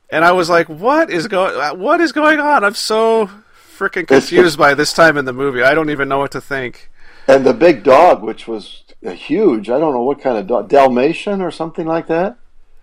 and 0.09 0.23
I 0.23 0.31
was 0.31 0.49
like, 0.49 0.67
what 0.69 1.09
is 1.09 1.27
going 1.27 1.79
what 1.79 2.01
is 2.01 2.11
going 2.11 2.39
on? 2.39 2.63
I'm 2.63 2.75
so 2.75 3.29
freaking 3.77 4.07
confused 4.07 4.57
by 4.57 4.73
this 4.73 4.93
time 4.93 5.17
in 5.17 5.25
the 5.25 5.33
movie. 5.33 5.61
I 5.61 5.73
don't 5.73 5.89
even 5.89 6.09
know 6.09 6.19
what 6.19 6.31
to 6.31 6.41
think. 6.41 6.89
And 7.27 7.45
the 7.45 7.53
big 7.53 7.83
dog, 7.83 8.23
which 8.23 8.47
was 8.47 8.83
huge, 9.01 9.69
I 9.69 9.79
don't 9.79 9.93
know 9.93 10.03
what 10.03 10.21
kind 10.21 10.37
of 10.37 10.47
dog, 10.47 10.69
Dalmatian 10.69 11.41
or 11.41 11.51
something 11.51 11.85
like 11.85 12.07
that. 12.07 12.37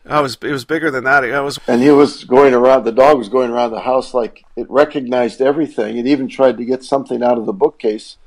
I 0.07 0.21
was 0.21 0.37
it 0.43 0.53
was 0.53 0.65
bigger 0.65 0.91
than 0.91 1.05
that. 1.05 1.25
It 1.25 1.41
was 1.41 1.59
And 1.67 1.83
he 1.83 1.91
was 1.91 2.25
going 2.25 2.53
around. 2.53 2.85
The 2.85 2.93
dog 2.93 3.17
was 3.17 3.31
going 3.31 3.51
around 3.51 3.71
the 3.71 3.81
house 3.81 4.13
like 4.13 4.45
it 4.55 4.71
recognized 4.71 5.41
everything. 5.41 5.97
It 5.97 6.07
even 6.07 6.29
tried 6.29 6.59
to 6.59 6.65
get 6.65 6.85
something 6.85 7.23
out 7.23 7.39
of 7.39 7.47
the 7.47 7.55
bookcase, 7.55 8.19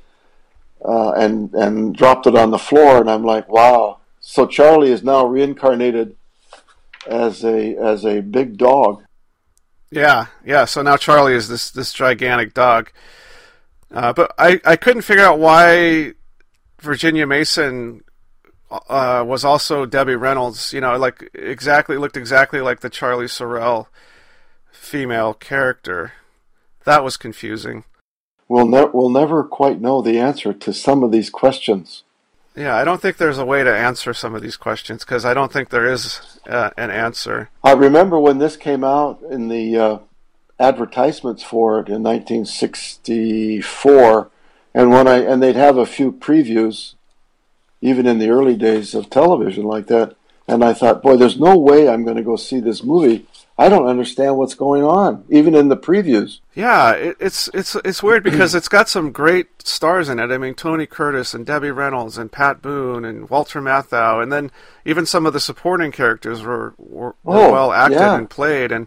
uh, 0.84 1.12
and 1.12 1.52
and 1.54 1.94
dropped 1.94 2.26
it 2.26 2.36
on 2.36 2.50
the 2.50 2.58
floor. 2.58 3.00
And 3.00 3.10
I'm 3.10 3.24
like, 3.24 3.48
wow. 3.48 3.98
So 4.20 4.46
Charlie 4.46 4.90
is 4.90 5.02
now 5.02 5.24
reincarnated 5.26 6.16
as 7.06 7.44
a 7.44 7.76
as 7.76 8.04
a 8.04 8.20
big 8.20 8.56
dog. 8.56 9.04
Yeah, 9.90 10.26
yeah. 10.44 10.64
So 10.66 10.82
now 10.82 10.96
Charlie 10.96 11.34
is 11.34 11.48
this 11.48 11.70
this 11.70 11.92
gigantic 11.92 12.54
dog. 12.54 12.92
Uh, 13.90 14.12
but 14.12 14.34
I, 14.38 14.60
I 14.64 14.76
couldn't 14.76 15.02
figure 15.02 15.24
out 15.24 15.38
why 15.38 16.12
Virginia 16.80 17.26
Mason 17.26 18.02
uh, 18.70 19.24
was 19.26 19.44
also 19.44 19.86
Debbie 19.86 20.14
Reynolds. 20.16 20.72
You 20.72 20.80
know, 20.80 20.96
like 20.98 21.30
exactly 21.34 21.96
looked 21.96 22.16
exactly 22.16 22.60
like 22.60 22.80
the 22.80 22.90
Charlie 22.90 23.26
Sorrell 23.26 23.86
female 24.70 25.32
character. 25.34 26.12
That 26.84 27.02
was 27.02 27.16
confusing. 27.16 27.84
We'll 28.48 28.66
never 28.66 28.90
we'll 28.90 29.10
never 29.10 29.44
quite 29.44 29.80
know 29.80 30.02
the 30.02 30.18
answer 30.18 30.52
to 30.52 30.72
some 30.72 31.02
of 31.02 31.12
these 31.12 31.30
questions. 31.30 32.02
Yeah, 32.56 32.74
I 32.74 32.82
don't 32.82 33.00
think 33.00 33.18
there's 33.18 33.38
a 33.38 33.44
way 33.44 33.62
to 33.62 33.76
answer 33.76 34.12
some 34.12 34.34
of 34.34 34.42
these 34.42 34.56
questions 34.56 35.04
because 35.04 35.24
I 35.24 35.32
don't 35.32 35.52
think 35.52 35.68
there 35.68 35.86
is 35.86 36.40
uh, 36.48 36.70
an 36.76 36.90
answer. 36.90 37.50
I 37.62 37.72
remember 37.72 38.18
when 38.18 38.38
this 38.38 38.56
came 38.56 38.82
out 38.82 39.22
in 39.30 39.46
the 39.48 39.78
uh, 39.78 39.98
advertisements 40.58 41.44
for 41.44 41.78
it 41.78 41.88
in 41.88 42.02
1964, 42.02 44.30
and 44.74 44.90
when 44.90 45.06
I 45.06 45.18
and 45.18 45.42
they'd 45.42 45.54
have 45.54 45.76
a 45.76 45.86
few 45.86 46.10
previews, 46.10 46.94
even 47.80 48.06
in 48.06 48.18
the 48.18 48.30
early 48.30 48.56
days 48.56 48.94
of 48.94 49.10
television 49.10 49.64
like 49.64 49.86
that. 49.86 50.14
And 50.48 50.64
I 50.64 50.72
thought, 50.72 51.02
boy, 51.02 51.16
there's 51.16 51.38
no 51.38 51.58
way 51.58 51.88
I'm 51.88 52.04
going 52.04 52.16
to 52.16 52.22
go 52.22 52.36
see 52.36 52.58
this 52.58 52.82
movie. 52.82 53.26
I 53.60 53.68
don't 53.68 53.88
understand 53.88 54.36
what's 54.38 54.54
going 54.54 54.84
on, 54.84 55.24
even 55.30 55.56
in 55.56 55.68
the 55.68 55.76
previews. 55.76 56.38
Yeah, 56.54 56.92
it, 56.92 57.16
it's 57.18 57.50
it's 57.52 57.74
it's 57.84 58.04
weird 58.04 58.22
because 58.22 58.54
it's 58.54 58.68
got 58.68 58.88
some 58.88 59.10
great 59.10 59.48
stars 59.66 60.08
in 60.08 60.20
it. 60.20 60.30
I 60.30 60.38
mean, 60.38 60.54
Tony 60.54 60.86
Curtis 60.86 61.34
and 61.34 61.44
Debbie 61.44 61.72
Reynolds 61.72 62.18
and 62.18 62.30
Pat 62.30 62.62
Boone 62.62 63.04
and 63.04 63.28
Walter 63.28 63.60
Matthau, 63.60 64.22
and 64.22 64.30
then 64.32 64.52
even 64.84 65.06
some 65.06 65.26
of 65.26 65.32
the 65.32 65.40
supporting 65.40 65.90
characters 65.90 66.40
were 66.42 66.74
were, 66.78 67.16
were 67.24 67.36
Oh, 67.36 67.52
well 67.52 67.72
acted 67.72 67.98
yeah. 67.98 68.16
and 68.16 68.30
played, 68.30 68.70
and 68.70 68.86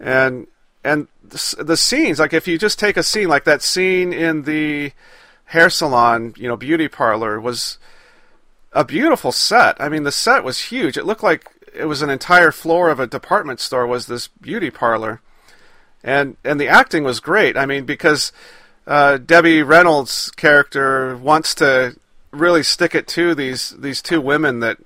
and 0.00 0.46
and 0.82 1.08
the, 1.22 1.56
the 1.62 1.76
scenes. 1.76 2.18
Like 2.18 2.32
if 2.32 2.48
you 2.48 2.56
just 2.56 2.78
take 2.78 2.96
a 2.96 3.02
scene 3.02 3.28
like 3.28 3.44
that 3.44 3.60
scene 3.60 4.14
in 4.14 4.44
the 4.44 4.92
hair 5.44 5.68
salon, 5.68 6.32
you 6.38 6.48
know, 6.48 6.56
beauty 6.56 6.88
parlor 6.88 7.38
was 7.38 7.76
a 8.72 8.86
beautiful 8.86 9.32
set. 9.32 9.78
I 9.78 9.90
mean, 9.90 10.04
the 10.04 10.12
set 10.12 10.44
was 10.44 10.58
huge. 10.62 10.96
It 10.96 11.04
looked 11.04 11.22
like 11.22 11.46
it 11.74 11.86
was 11.86 12.02
an 12.02 12.10
entire 12.10 12.52
floor 12.52 12.90
of 12.90 13.00
a 13.00 13.06
department 13.06 13.60
store. 13.60 13.86
Was 13.86 14.06
this 14.06 14.28
beauty 14.28 14.70
parlor? 14.70 15.20
and 16.04 16.36
and 16.44 16.60
the 16.60 16.68
acting 16.68 17.04
was 17.04 17.20
great. 17.20 17.56
I 17.56 17.66
mean, 17.66 17.84
because 17.84 18.32
uh, 18.86 19.18
Debbie 19.18 19.62
Reynolds' 19.62 20.30
character 20.32 21.16
wants 21.16 21.54
to 21.56 21.96
really 22.30 22.62
stick 22.62 22.94
it 22.94 23.06
to 23.08 23.34
these 23.34 23.70
these 23.78 24.02
two 24.02 24.20
women 24.20 24.60
that 24.60 24.78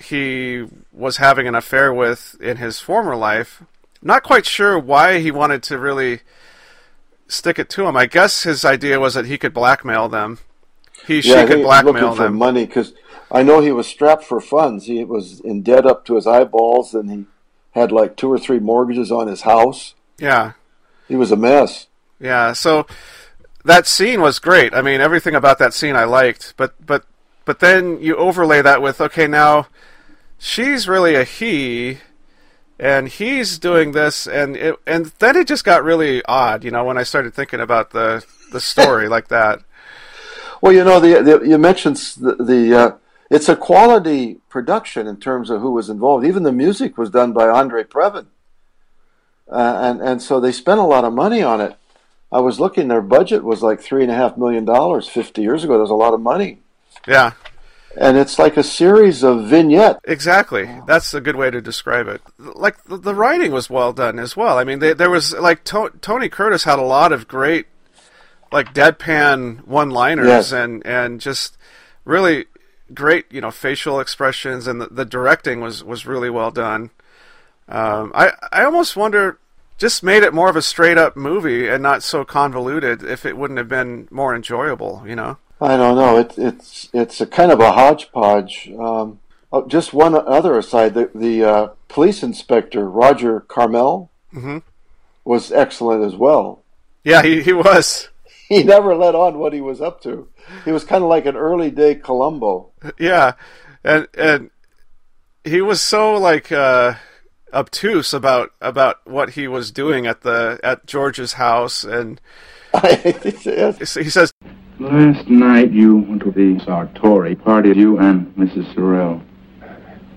he 0.00 0.66
was 0.92 1.16
having 1.16 1.48
an 1.48 1.54
affair 1.54 1.92
with 1.92 2.36
in 2.40 2.58
his 2.58 2.78
former 2.78 3.16
life. 3.16 3.62
Not 4.00 4.22
quite 4.22 4.46
sure 4.46 4.78
why 4.78 5.20
he 5.20 5.30
wanted 5.30 5.62
to 5.64 5.78
really 5.78 6.20
stick 7.26 7.58
it 7.58 7.68
to 7.70 7.86
him. 7.86 7.96
I 7.96 8.06
guess 8.06 8.44
his 8.44 8.64
idea 8.64 9.00
was 9.00 9.14
that 9.14 9.26
he 9.26 9.38
could 9.38 9.52
blackmail 9.52 10.08
them. 10.08 10.38
He 11.06 11.20
she 11.20 11.30
yeah, 11.30 11.46
could 11.46 11.58
he 11.58 11.64
was 11.64 11.82
blackmail 11.82 12.14
them. 12.14 12.36
money 12.36 12.66
because 12.66 12.92
I 13.30 13.42
know 13.42 13.60
he 13.60 13.72
was 13.72 13.86
strapped 13.86 14.24
for 14.24 14.40
funds. 14.40 14.86
He 14.86 15.04
was 15.04 15.40
in 15.40 15.62
debt 15.62 15.86
up 15.86 16.04
to 16.06 16.16
his 16.16 16.26
eyeballs, 16.26 16.94
and 16.94 17.10
he 17.10 17.26
had 17.72 17.92
like 17.92 18.16
two 18.16 18.30
or 18.32 18.38
three 18.38 18.58
mortgages 18.58 19.12
on 19.12 19.26
his 19.26 19.42
house. 19.42 19.94
Yeah. 20.18 20.52
He 21.06 21.16
was 21.16 21.30
a 21.30 21.36
mess. 21.36 21.86
Yeah, 22.20 22.52
so 22.52 22.86
that 23.64 23.86
scene 23.86 24.20
was 24.20 24.38
great. 24.38 24.74
I 24.74 24.82
mean, 24.82 25.00
everything 25.00 25.34
about 25.34 25.58
that 25.58 25.74
scene 25.74 25.96
I 25.96 26.04
liked, 26.04 26.54
but 26.56 26.74
but 26.84 27.04
but 27.44 27.60
then 27.60 28.00
you 28.00 28.16
overlay 28.16 28.62
that 28.62 28.82
with 28.82 29.00
okay, 29.00 29.26
now 29.26 29.68
she's 30.38 30.88
really 30.88 31.14
a 31.14 31.24
he 31.24 31.98
and 32.78 33.08
he's 33.08 33.58
doing 33.58 33.92
this 33.92 34.26
and 34.26 34.56
it, 34.56 34.76
and 34.86 35.06
then 35.18 35.36
it 35.36 35.46
just 35.46 35.64
got 35.64 35.84
really 35.84 36.22
odd, 36.24 36.64
you 36.64 36.70
know, 36.70 36.84
when 36.84 36.98
I 36.98 37.02
started 37.02 37.34
thinking 37.34 37.60
about 37.60 37.90
the 37.90 38.24
the 38.52 38.60
story 38.60 39.08
like 39.16 39.28
that. 39.28 39.60
Well, 40.60 40.72
you 40.72 40.82
know, 40.82 40.98
the, 40.98 41.22
the 41.22 41.48
you 41.48 41.58
mentioned 41.58 41.96
the, 42.16 42.34
the 42.34 42.76
uh, 42.76 42.90
it's 43.30 43.48
a 43.48 43.56
quality 43.56 44.38
production 44.48 45.06
in 45.06 45.18
terms 45.18 45.50
of 45.50 45.60
who 45.60 45.72
was 45.72 45.90
involved. 45.90 46.24
Even 46.26 46.42
the 46.44 46.52
music 46.52 46.96
was 46.96 47.10
done 47.10 47.32
by 47.32 47.48
Andre 47.48 47.84
Previn, 47.84 48.26
uh, 49.50 49.78
and 49.82 50.00
and 50.00 50.22
so 50.22 50.40
they 50.40 50.52
spent 50.52 50.80
a 50.80 50.84
lot 50.84 51.04
of 51.04 51.12
money 51.12 51.42
on 51.42 51.60
it. 51.60 51.76
I 52.30 52.40
was 52.40 52.60
looking; 52.60 52.88
their 52.88 53.00
budget 53.02 53.42
was 53.44 53.62
like 53.62 53.80
three 53.80 54.02
and 54.02 54.12
a 54.12 54.14
half 54.14 54.36
million 54.36 54.64
dollars. 54.64 55.08
Fifty 55.08 55.42
years 55.42 55.64
ago, 55.64 55.78
there's 55.78 55.90
a 55.90 55.94
lot 55.94 56.12
of 56.14 56.20
money, 56.20 56.58
Yeah, 57.06 57.32
and 57.98 58.18
it's 58.18 58.38
like 58.38 58.56
a 58.58 58.62
series 58.62 59.22
of 59.24 59.46
vignettes. 59.46 60.00
exactly. 60.04 60.68
That's 60.86 61.14
a 61.14 61.20
good 61.22 61.36
way 61.36 61.50
to 61.50 61.60
describe 61.62 62.06
it. 62.08 62.20
Like 62.38 62.82
the, 62.84 62.98
the 62.98 63.14
writing 63.14 63.50
was 63.52 63.70
well 63.70 63.92
done 63.94 64.18
as 64.18 64.36
well. 64.36 64.58
I 64.58 64.64
mean, 64.64 64.78
they, 64.80 64.92
there 64.92 65.08
was 65.10 65.32
like 65.34 65.64
to- 65.64 65.92
Tony 66.02 66.28
Curtis 66.28 66.64
had 66.64 66.78
a 66.78 66.82
lot 66.82 67.12
of 67.12 67.26
great, 67.28 67.66
like 68.52 68.74
deadpan 68.74 69.66
one-liners 69.66 70.26
Yes. 70.26 70.52
and 70.52 70.84
and 70.86 71.20
just 71.22 71.56
really 72.04 72.44
great, 72.94 73.26
you 73.30 73.40
know, 73.40 73.50
facial 73.50 74.00
expressions, 74.00 74.66
and 74.66 74.80
the, 74.80 74.86
the 74.88 75.04
directing 75.04 75.60
was 75.60 75.82
was 75.84 76.06
really 76.06 76.30
well 76.30 76.50
done. 76.50 76.90
Um, 77.68 78.12
I 78.14 78.32
I 78.52 78.64
almost 78.64 78.96
wonder. 78.96 79.38
Just 79.76 80.02
made 80.02 80.24
it 80.24 80.34
more 80.34 80.50
of 80.50 80.56
a 80.56 80.62
straight 80.62 80.98
up 80.98 81.16
movie 81.16 81.68
and 81.68 81.80
not 81.80 82.02
so 82.02 82.24
convoluted. 82.24 83.04
If 83.04 83.24
it 83.24 83.36
wouldn't 83.36 83.58
have 83.58 83.68
been 83.68 84.08
more 84.10 84.34
enjoyable, 84.34 85.04
you 85.06 85.14
know. 85.14 85.36
I 85.60 85.76
don't 85.76 85.94
know. 85.94 86.18
It, 86.18 86.34
it's 86.36 86.88
it's 86.92 87.20
a 87.20 87.26
kind 87.26 87.52
of 87.52 87.60
a 87.60 87.70
hodgepodge. 87.70 88.70
Um, 88.76 89.20
oh, 89.52 89.68
just 89.68 89.92
one 89.92 90.16
other 90.16 90.58
aside: 90.58 90.94
the 90.94 91.10
the 91.14 91.44
uh, 91.44 91.66
police 91.86 92.24
inspector 92.24 92.90
Roger 92.90 93.38
Carmel 93.40 94.10
Mhm. 94.34 94.62
was 95.24 95.52
excellent 95.52 96.02
as 96.04 96.16
well. 96.16 96.64
Yeah, 97.04 97.22
he 97.22 97.42
he 97.42 97.52
was. 97.52 98.08
He 98.54 98.62
never 98.62 98.94
let 98.94 99.14
on 99.14 99.38
what 99.38 99.52
he 99.52 99.60
was 99.60 99.82
up 99.82 100.00
to. 100.04 100.26
He 100.64 100.72
was 100.72 100.82
kind 100.82 101.04
of 101.04 101.10
like 101.10 101.26
an 101.26 101.36
early 101.36 101.70
day 101.70 101.94
Columbo. 101.94 102.70
Yeah, 102.98 103.32
and 103.84 104.08
and 104.16 104.50
he 105.44 105.60
was 105.60 105.82
so 105.82 106.14
like 106.14 106.50
uh, 106.50 106.94
obtuse 107.52 108.14
about 108.14 108.52
about 108.62 109.06
what 109.06 109.30
he 109.30 109.48
was 109.48 109.70
doing 109.70 110.06
at 110.06 110.22
the 110.22 110.58
at 110.62 110.86
George's 110.86 111.34
house, 111.34 111.84
and 111.84 112.22
he 112.82 113.30
says, 113.30 114.32
Last 114.78 115.28
night 115.28 115.72
you 115.72 115.96
went 115.96 116.22
to 116.22 116.30
the 116.30 116.54
Sartori 116.64 117.38
party, 117.42 117.72
you 117.74 117.98
and 117.98 118.34
Mrs. 118.36 118.72
Sorrell. 118.74 119.22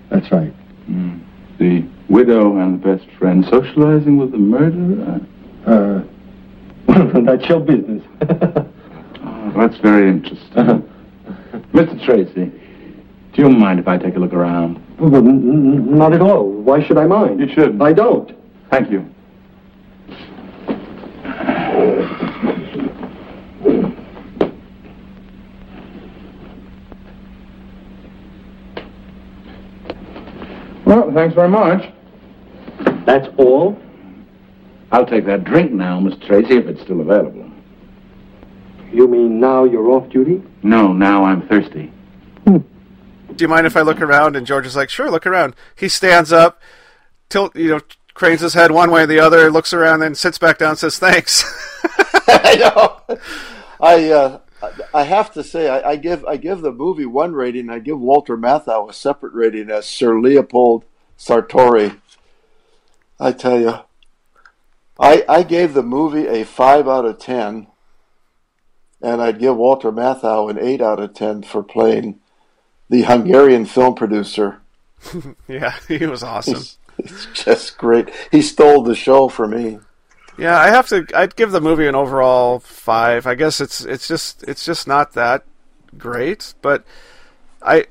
That's 0.08 0.30
right. 0.30 0.54
Mm. 0.88 1.24
The 1.58 1.84
widow 2.08 2.58
and 2.58 2.80
the 2.80 2.96
best 2.96 3.10
friend 3.18 3.44
socializing 3.50 4.18
with 4.18 4.32
the 4.32 4.38
murderer? 4.38 5.20
Uh, 5.66 6.02
that's 7.24 7.48
your 7.48 7.60
business. 7.60 8.02
Oh, 9.24 9.52
that's 9.56 9.76
very 9.78 10.08
interesting. 10.10 10.58
Uh-huh. 10.58 10.78
Mr. 11.72 12.04
Tracy, 12.04 12.52
do 13.34 13.42
you 13.42 13.48
mind 13.48 13.80
if 13.80 13.88
I 13.88 13.98
take 13.98 14.16
a 14.16 14.18
look 14.18 14.32
around? 14.32 14.80
Well, 14.98 15.16
n- 15.16 15.28
n- 15.28 15.98
not 15.98 16.12
at 16.12 16.20
all. 16.20 16.50
Why 16.50 16.86
should 16.86 16.98
I 16.98 17.06
mind? 17.06 17.40
You 17.40 17.52
should. 17.52 17.80
I 17.80 17.92
don't. 17.92 18.32
Thank 18.70 18.90
you. 18.90 19.08
Well, 30.84 31.10
thanks 31.14 31.34
very 31.34 31.48
much. 31.48 31.90
That's 33.06 33.26
all? 33.38 33.81
I'll 34.92 35.06
take 35.06 35.24
that 35.24 35.44
drink 35.44 35.72
now, 35.72 35.98
Miss 35.98 36.18
Tracy, 36.18 36.58
if 36.58 36.66
it's 36.66 36.82
still 36.82 37.00
available. 37.00 37.50
You 38.92 39.08
mean 39.08 39.40
now 39.40 39.64
you're 39.64 39.90
off 39.90 40.10
duty? 40.10 40.42
No, 40.62 40.92
now 40.92 41.24
I'm 41.24 41.48
thirsty. 41.48 41.90
"Do 42.44 42.62
you 43.38 43.48
mind 43.48 43.66
if 43.66 43.76
I 43.76 43.80
look 43.80 44.02
around?" 44.02 44.36
And 44.36 44.46
George 44.46 44.66
is 44.66 44.76
like, 44.76 44.90
"Sure, 44.90 45.10
look 45.10 45.26
around." 45.26 45.54
He 45.74 45.88
stands 45.88 46.30
up, 46.30 46.60
tilt, 47.30 47.56
you 47.56 47.68
know, 47.70 47.80
cranes 48.12 48.42
his 48.42 48.52
head 48.52 48.70
one 48.70 48.90
way 48.90 49.04
or 49.04 49.06
the 49.06 49.18
other, 49.18 49.50
looks 49.50 49.72
around, 49.72 50.00
then 50.00 50.14
sits 50.14 50.36
back 50.36 50.58
down, 50.58 50.70
and 50.70 50.78
says, 50.78 50.98
"Thanks." 50.98 51.42
I 52.28 52.56
know. 52.56 53.00
I 53.80 54.10
uh, 54.10 54.38
I 54.92 55.04
have 55.04 55.32
to 55.32 55.42
say 55.42 55.70
I, 55.70 55.92
I 55.92 55.96
give 55.96 56.24
I 56.26 56.36
give 56.36 56.60
the 56.60 56.70
movie 56.70 57.06
one 57.06 57.32
rating. 57.32 57.70
I 57.70 57.78
give 57.78 57.98
Walter 57.98 58.36
Matthau 58.36 58.90
a 58.90 58.92
separate 58.92 59.32
rating 59.32 59.70
as 59.70 59.86
Sir 59.86 60.20
Leopold 60.20 60.84
Sartori. 61.18 61.98
I 63.18 63.32
tell 63.32 63.58
you, 63.58 63.78
I 64.98 65.24
I 65.28 65.42
gave 65.42 65.74
the 65.74 65.82
movie 65.82 66.26
a 66.26 66.44
five 66.44 66.88
out 66.88 67.04
of 67.04 67.18
ten, 67.18 67.66
and 69.00 69.22
I'd 69.22 69.38
give 69.38 69.56
Walter 69.56 69.90
Matthau 69.90 70.50
an 70.50 70.58
eight 70.58 70.80
out 70.80 71.00
of 71.00 71.14
ten 71.14 71.42
for 71.42 71.62
playing 71.62 72.20
the 72.88 73.02
Hungarian 73.02 73.64
film 73.64 73.94
producer. 73.94 74.60
yeah, 75.48 75.74
he 75.88 76.06
was 76.06 76.22
awesome. 76.22 76.62
It's 76.98 77.26
just 77.32 77.78
great. 77.78 78.10
He 78.30 78.42
stole 78.42 78.82
the 78.82 78.94
show 78.94 79.28
for 79.28 79.48
me. 79.48 79.78
Yeah, 80.38 80.58
I 80.58 80.68
have 80.68 80.88
to. 80.88 81.06
I'd 81.14 81.36
give 81.36 81.50
the 81.50 81.60
movie 81.60 81.86
an 81.86 81.94
overall 81.94 82.60
five. 82.60 83.26
I 83.26 83.34
guess 83.34 83.60
it's 83.60 83.84
it's 83.84 84.08
just 84.08 84.42
it's 84.44 84.64
just 84.64 84.86
not 84.86 85.12
that 85.12 85.44
great, 85.98 86.54
but 86.62 86.84
I 87.62 87.86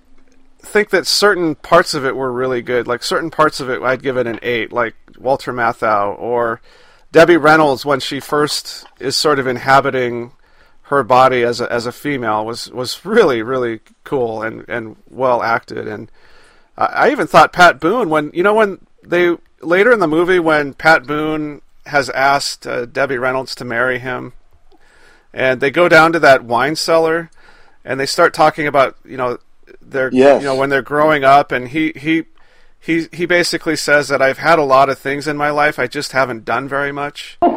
think 0.60 0.90
that 0.92 1.08
certain 1.08 1.56
parts 1.56 1.94
of 1.94 2.06
it 2.06 2.16
were 2.16 2.32
really 2.32 2.62
good. 2.62 2.88
Like 2.88 3.04
certain 3.04 3.32
parts 3.32 3.60
of 3.60 3.70
it, 3.70 3.82
I'd 3.82 4.04
give 4.04 4.18
it 4.18 4.28
an 4.28 4.40
eight. 4.42 4.72
Like 4.72 4.96
Walter 5.20 5.54
Matthau 5.54 6.18
or 6.20 6.62
Debbie 7.12 7.38
Reynolds 7.38 7.86
when 7.86 8.00
she 8.00 8.20
first 8.20 8.86
is 9.00 9.16
sort 9.16 9.40
of 9.40 9.48
inhabiting 9.48 10.32
her 10.84 11.04
body 11.04 11.44
as 11.44 11.62
a 11.62 11.72
as 11.72 11.86
a 11.86 11.92
female 11.92 12.46
was 12.46 12.70
was 12.72 13.06
really 13.06 13.42
really 13.42 13.80
cool 14.04 14.42
and 14.42 14.66
and 14.68 14.96
well 15.10 15.42
acted. 15.42 15.88
And 15.88 16.12
I, 16.78 16.86
I 16.86 17.12
even 17.12 17.28
thought 17.28 17.54
Pat 17.54 17.80
Boone 17.80 18.10
when 18.10 18.32
you 18.34 18.44
know 18.44 18.54
when 18.54 18.86
they 19.04 19.38
later 19.62 19.92
in 19.92 20.00
the 20.00 20.08
movie 20.08 20.40
when 20.40 20.74
Pat 20.74 21.06
Boone 21.06 21.62
has 21.88 22.10
asked 22.12 22.68
uh, 22.68 22.86
Debbie 22.86 23.18
Reynolds 23.18 23.56
to 23.56 23.66
marry 23.66 24.00
him, 24.00 24.34
and 25.34 25.62
they 25.62 25.72
go 25.72 25.90
down 25.90 26.14
to 26.14 26.20
that 26.20 26.44
wine 26.44 26.76
cellar, 26.76 27.32
and 27.84 28.00
they 28.00 28.06
start 28.06 28.34
talking 28.34 28.68
about 28.68 28.98
you 29.04 29.18
know 29.18 29.38
their 29.82 30.10
Yes. 30.14 30.42
you 30.42 30.48
know 30.48 30.56
when 30.56 30.70
they're 30.70 30.82
growing 30.82 31.24
up, 31.24 31.52
and 31.52 31.70
he 31.70 31.92
he. 31.96 32.24
He, 32.82 33.08
he 33.14 33.28
basically 33.28 33.76
says 33.76 34.08
that 34.08 34.22
I've 34.24 34.40
had 34.40 34.58
a 34.58 34.64
lot 34.64 34.90
of 34.90 34.98
things 34.98 35.28
in 35.28 35.38
my 35.38 35.52
life, 35.52 35.78
I 35.78 35.86
just 35.86 36.14
haven't 36.14 36.46
done 36.46 36.68
very 36.68 36.92
much. 36.92 37.38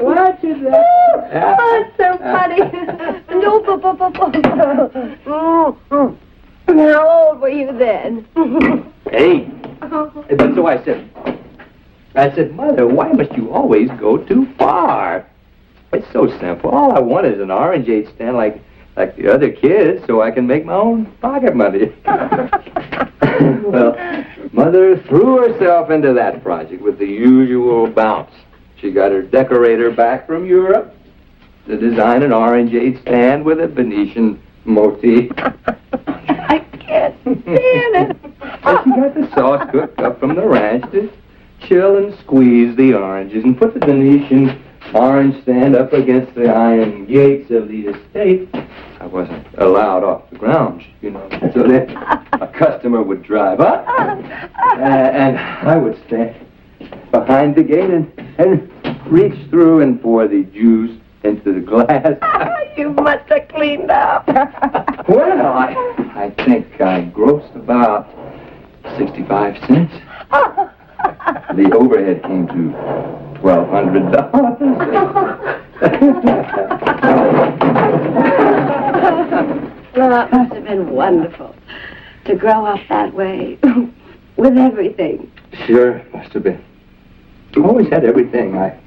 What 0.00 0.42
is 0.42 0.62
that? 0.62 1.56
Oh, 1.60 1.84
it's 1.84 1.96
so 1.96 2.16
funny. 2.18 2.56
no, 3.40 3.60
bu- 3.60 3.76
bu- 3.76 3.92
bu- 3.92 4.10
bu- 4.10 4.30
Mm, 5.26 5.76
mm. 5.90 6.16
How 6.66 7.28
old 7.28 7.40
were 7.40 7.48
you 7.48 7.76
then? 7.76 8.26
Hey, 9.10 9.50
that's 9.80 10.54
so 10.54 10.66
I 10.66 10.84
said. 10.84 11.10
I 12.14 12.32
said, 12.34 12.54
Mother, 12.54 12.86
why 12.86 13.10
must 13.12 13.32
you 13.32 13.50
always 13.52 13.88
go 13.98 14.18
too 14.18 14.46
far? 14.56 15.26
It's 15.92 16.06
so 16.12 16.28
simple. 16.38 16.70
All 16.70 16.92
I 16.92 17.00
want 17.00 17.26
is 17.26 17.40
an 17.40 17.48
orangeade 17.48 18.14
stand 18.14 18.36
like 18.36 18.62
like 18.96 19.16
the 19.16 19.32
other 19.32 19.50
kids, 19.50 20.04
so 20.06 20.22
I 20.22 20.30
can 20.30 20.46
make 20.46 20.64
my 20.64 20.74
own 20.74 21.06
pocket 21.20 21.54
money. 21.54 21.92
well, 23.64 23.96
Mother 24.52 24.98
threw 24.98 25.48
herself 25.48 25.90
into 25.90 26.12
that 26.14 26.42
project 26.42 26.82
with 26.82 26.98
the 26.98 27.06
usual 27.06 27.86
bounce. 27.86 28.32
She 28.80 28.90
got 28.90 29.12
her 29.12 29.22
decorator 29.22 29.90
back 29.90 30.26
from 30.26 30.46
Europe 30.46 30.94
to 31.66 31.76
design 31.76 32.22
an 32.22 32.30
orangeade 32.30 33.00
stand 33.02 33.44
with 33.44 33.60
a 33.60 33.68
Venetian 33.68 34.42
motif. 34.64 35.30
I 35.36 36.64
can't 36.80 37.14
stand 37.20 37.46
it. 37.46 38.16
And 38.62 38.84
she 38.84 38.90
got 38.90 39.14
the 39.14 39.30
sauce 39.34 39.70
cooked 39.70 40.00
up 40.00 40.18
from 40.18 40.34
the 40.34 40.46
ranch 40.46 40.90
to 40.92 41.10
chill 41.60 41.96
and 41.96 42.18
squeeze 42.18 42.74
the 42.76 42.94
oranges 42.94 43.44
and 43.44 43.56
put 43.56 43.74
the 43.74 43.80
Venetian 43.80 44.60
orange 44.94 45.42
stand 45.42 45.76
up 45.76 45.92
against 45.92 46.34
the 46.34 46.48
iron 46.48 47.06
gates 47.06 47.50
of 47.50 47.68
the 47.68 47.88
estate. 47.88 48.48
I 49.00 49.06
wasn't 49.06 49.46
allowed 49.58 50.04
off 50.04 50.28
the 50.30 50.36
grounds, 50.36 50.84
you 51.00 51.10
know, 51.10 51.28
so 51.54 51.62
that 51.62 51.90
a 52.40 52.46
customer 52.48 53.02
would 53.02 53.22
drive 53.22 53.60
up, 53.60 53.86
uh, 53.88 54.82
and 54.82 55.38
I 55.38 55.76
would 55.76 55.98
stand 56.06 56.34
behind 57.10 57.56
the 57.56 57.62
gate 57.62 57.90
and, 57.90 58.12
and 58.38 58.70
reach 59.06 59.48
through 59.48 59.80
and 59.80 60.00
pour 60.00 60.28
the 60.28 60.44
juice 60.44 60.98
into 61.22 61.52
the 61.52 61.60
glass. 61.60 62.16
you 62.76 62.90
must 62.90 63.28
have 63.28 63.48
cleaned 63.48 63.90
up. 63.90 64.28
Well, 65.08 65.44
I, 65.44 65.74
I 66.14 66.30
think 66.44 66.80
I 66.80 67.02
grossed 67.06 67.56
about 67.56 68.08
65 68.96 69.56
cents. 69.66 69.92
The 71.56 71.72
overhead 71.74 72.22
came 72.22 72.46
to 72.46 73.29
$1,200. 73.42 75.60
Well, 79.96 80.26
it 80.26 80.32
must 80.32 80.52
have 80.54 80.64
been 80.64 80.90
wonderful 80.90 81.54
to 82.24 82.34
grow 82.36 82.64
up 82.64 82.80
that 82.88 83.12
way 83.12 83.58
with 84.36 84.56
everything. 84.56 85.30
sure, 85.66 85.96
it 85.98 86.14
must 86.14 86.32
have 86.32 86.44
been. 86.44 86.64
I 87.56 87.60
always 87.60 87.88
had 87.88 88.04
everything. 88.04 88.56
I 88.56 88.78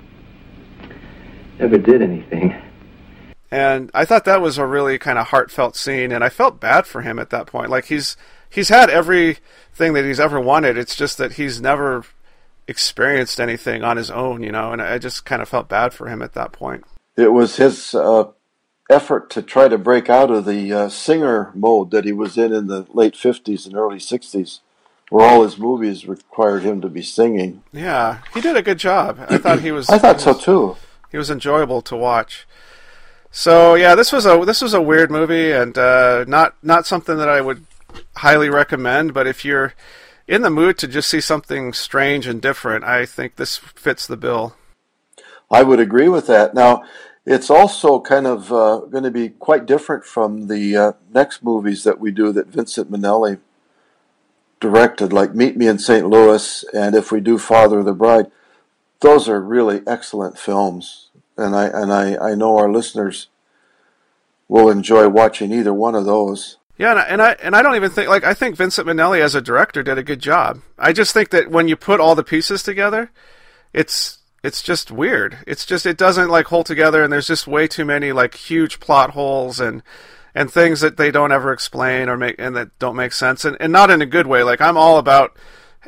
never 1.60 1.78
did 1.78 2.02
anything. 2.02 2.56
And 3.52 3.92
I 3.94 4.06
thought 4.06 4.26
that 4.26 4.42
was 4.42 4.58
a 4.58 4.66
really 4.66 4.98
kind 4.98 5.20
of 5.20 5.28
heartfelt 5.28 5.76
scene, 5.76 6.12
and 6.12 6.24
I 6.24 6.30
felt 6.30 6.60
bad 6.60 6.88
for 6.88 7.02
him 7.02 7.20
at 7.20 7.30
that 7.32 7.48
point. 7.48 7.70
Like 7.70 7.86
he's 7.86 8.16
he's 8.50 8.70
had 8.70 8.90
everything 8.90 9.94
that 9.94 10.06
he's 10.06 10.20
ever 10.20 10.40
wanted. 10.40 10.78
It's 10.78 10.96
just 10.96 11.18
that 11.18 11.34
he's 11.34 11.62
never 11.62 12.06
experienced 12.68 13.40
anything 13.40 13.84
on 13.84 13.98
his 13.98 14.12
own, 14.12 14.44
you 14.44 14.52
know. 14.52 14.72
And 14.72 14.82
I 14.82 14.98
just 14.98 15.26
kind 15.26 15.42
of 15.42 15.50
felt 15.50 15.70
bad 15.70 15.94
for 15.94 16.08
him 16.08 16.22
at 16.22 16.34
that 16.34 16.52
point. 16.52 16.84
It 17.16 17.32
was 17.32 17.58
his 17.58 17.94
uh, 17.94 18.32
effort 18.90 19.30
to 19.32 19.42
try 19.42 19.68
to 19.68 19.78
break 19.78 20.10
out 20.10 20.32
of 20.32 20.46
the 20.46 20.74
uh, 20.74 20.90
singer 20.90 21.52
mode 21.54 21.92
that 21.92 22.06
he 22.06 22.12
was 22.12 22.38
in 22.38 22.54
in 22.54 22.68
the 22.68 22.86
late 22.94 23.14
50s 23.14 23.66
and 23.66 23.76
early 23.76 23.98
60s, 23.98 24.60
where 25.10 25.28
all 25.28 25.44
his 25.44 25.58
movies 25.58 26.08
required 26.08 26.64
him 26.64 26.82
to 26.82 26.90
be 26.90 27.02
singing. 27.02 27.64
Yeah, 27.72 28.20
he 28.34 28.42
did 28.42 28.58
a 28.58 28.62
good 28.62 28.80
job. 28.80 29.20
I 29.30 29.38
thought 29.38 29.62
he 29.62 29.72
was. 29.72 29.90
I 29.92 29.98
thought 29.98 30.18
he 30.18 30.24
so 30.24 30.34
too. 30.34 30.78
He 31.12 31.18
was 31.18 31.30
enjoyable 31.30 31.82
to 31.84 31.96
watch. 31.96 32.48
So 33.36 33.74
yeah, 33.74 33.96
this 33.96 34.12
was 34.12 34.26
a 34.26 34.44
this 34.46 34.62
was 34.62 34.74
a 34.74 34.82
weird 34.82 35.10
movie 35.10 35.52
and 35.52 35.76
uh, 35.78 36.24
not 36.28 36.56
not 36.62 36.86
something 36.86 37.18
that 37.18 37.30
I 37.30 37.42
would 37.42 37.66
highly 38.18 38.50
recommend. 38.50 39.14
But 39.14 39.28
if 39.28 39.44
you're 39.44 39.74
in 40.28 40.42
the 40.42 40.50
mood 40.50 40.78
to 40.80 40.88
just 40.88 41.10
see 41.10 41.22
something 41.22 41.74
strange 41.74 42.28
and 42.28 42.42
different, 42.42 42.84
I 42.84 43.06
think 43.06 43.36
this 43.36 43.58
fits 43.58 44.08
the 44.08 44.18
bill. 44.18 44.56
I 45.52 45.64
would 45.64 45.80
agree 45.80 46.08
with 46.08 46.28
that. 46.28 46.54
Now, 46.54 46.84
it's 47.26 47.50
also 47.50 48.00
kind 48.00 48.28
of 48.28 48.52
uh, 48.52 48.80
going 48.90 49.04
to 49.04 49.12
be 49.12 49.30
quite 49.30 49.66
different 49.66 50.04
from 50.06 50.48
the 50.48 50.76
uh, 50.76 50.92
next 51.14 51.44
movies 51.44 51.84
that 51.84 52.00
we 52.00 52.12
do 52.12 52.32
that 52.34 52.48
Vincent 52.48 52.92
Minnelli 52.92 53.40
directed, 54.60 55.12
like 55.12 55.36
Meet 55.36 55.58
Me 55.58 55.68
in 55.68 55.78
St. 55.78 56.08
Louis 56.08 56.64
and 56.74 56.96
if 56.96 57.12
we 57.12 57.20
do 57.20 57.38
Father 57.38 57.80
of 57.80 57.86
the 57.86 57.94
Bride. 57.94 58.32
Those 59.02 59.28
are 59.28 59.42
really 59.42 59.82
excellent 59.86 60.40
films, 60.40 61.10
and 61.38 61.54
I 61.54 61.66
and 61.66 61.92
I, 61.92 62.16
I 62.32 62.36
know 62.36 62.58
our 62.58 62.72
listeners 62.72 63.28
will 64.48 64.70
enjoy 64.70 65.10
watching 65.10 65.52
either 65.52 65.74
one 65.74 65.96
of 65.96 66.06
those. 66.06 66.58
Yeah, 66.84 66.92
and 66.92 67.00
I, 67.00 67.04
and 67.04 67.22
I 67.22 67.32
and 67.42 67.56
I 67.56 67.62
don't 67.62 67.76
even 67.76 67.92
think 67.92 68.10
like 68.10 68.26
I 68.26 68.34
think 68.34 68.58
Vincent 68.58 68.86
Minnelli 68.86 69.22
as 69.22 69.36
a 69.36 69.42
director 69.42 69.84
did 69.84 69.98
a 69.98 70.04
good 70.04 70.20
job. 70.20 70.60
I 70.78 70.92
just 70.92 71.14
think 71.14 71.30
that 71.30 71.50
when 71.50 71.70
you 71.70 71.78
put 71.78 72.02
all 72.02 72.14
the 72.14 72.26
pieces 72.26 72.62
together, 72.62 73.10
it's 73.72 74.18
it's 74.44 74.62
just 74.62 74.92
weird. 74.92 75.38
It's 75.48 75.66
just 75.66 75.86
it 75.86 75.98
doesn't 75.98 76.28
like 76.28 76.48
hold 76.48 76.66
together, 76.66 77.02
and 77.02 77.14
there's 77.14 77.28
just 77.28 77.48
way 77.48 77.70
too 77.70 77.86
many 77.86 78.12
like 78.12 78.36
huge 78.36 78.82
plot 78.82 79.12
holes 79.12 79.62
and 79.62 79.82
and 80.36 80.52
things 80.52 80.82
that 80.82 80.98
they 80.98 81.10
don't 81.10 81.32
ever 81.32 81.54
explain 81.54 82.10
or 82.10 82.18
make 82.18 82.36
and 82.38 82.54
that 82.58 82.78
don't 82.80 82.98
make 82.98 83.14
sense, 83.14 83.46
and 83.46 83.56
and 83.62 83.72
not 83.72 83.90
in 83.90 84.02
a 84.02 84.06
good 84.06 84.28
way. 84.28 84.44
Like 84.44 84.60
I'm 84.60 84.76
all 84.76 84.98
about 84.98 85.38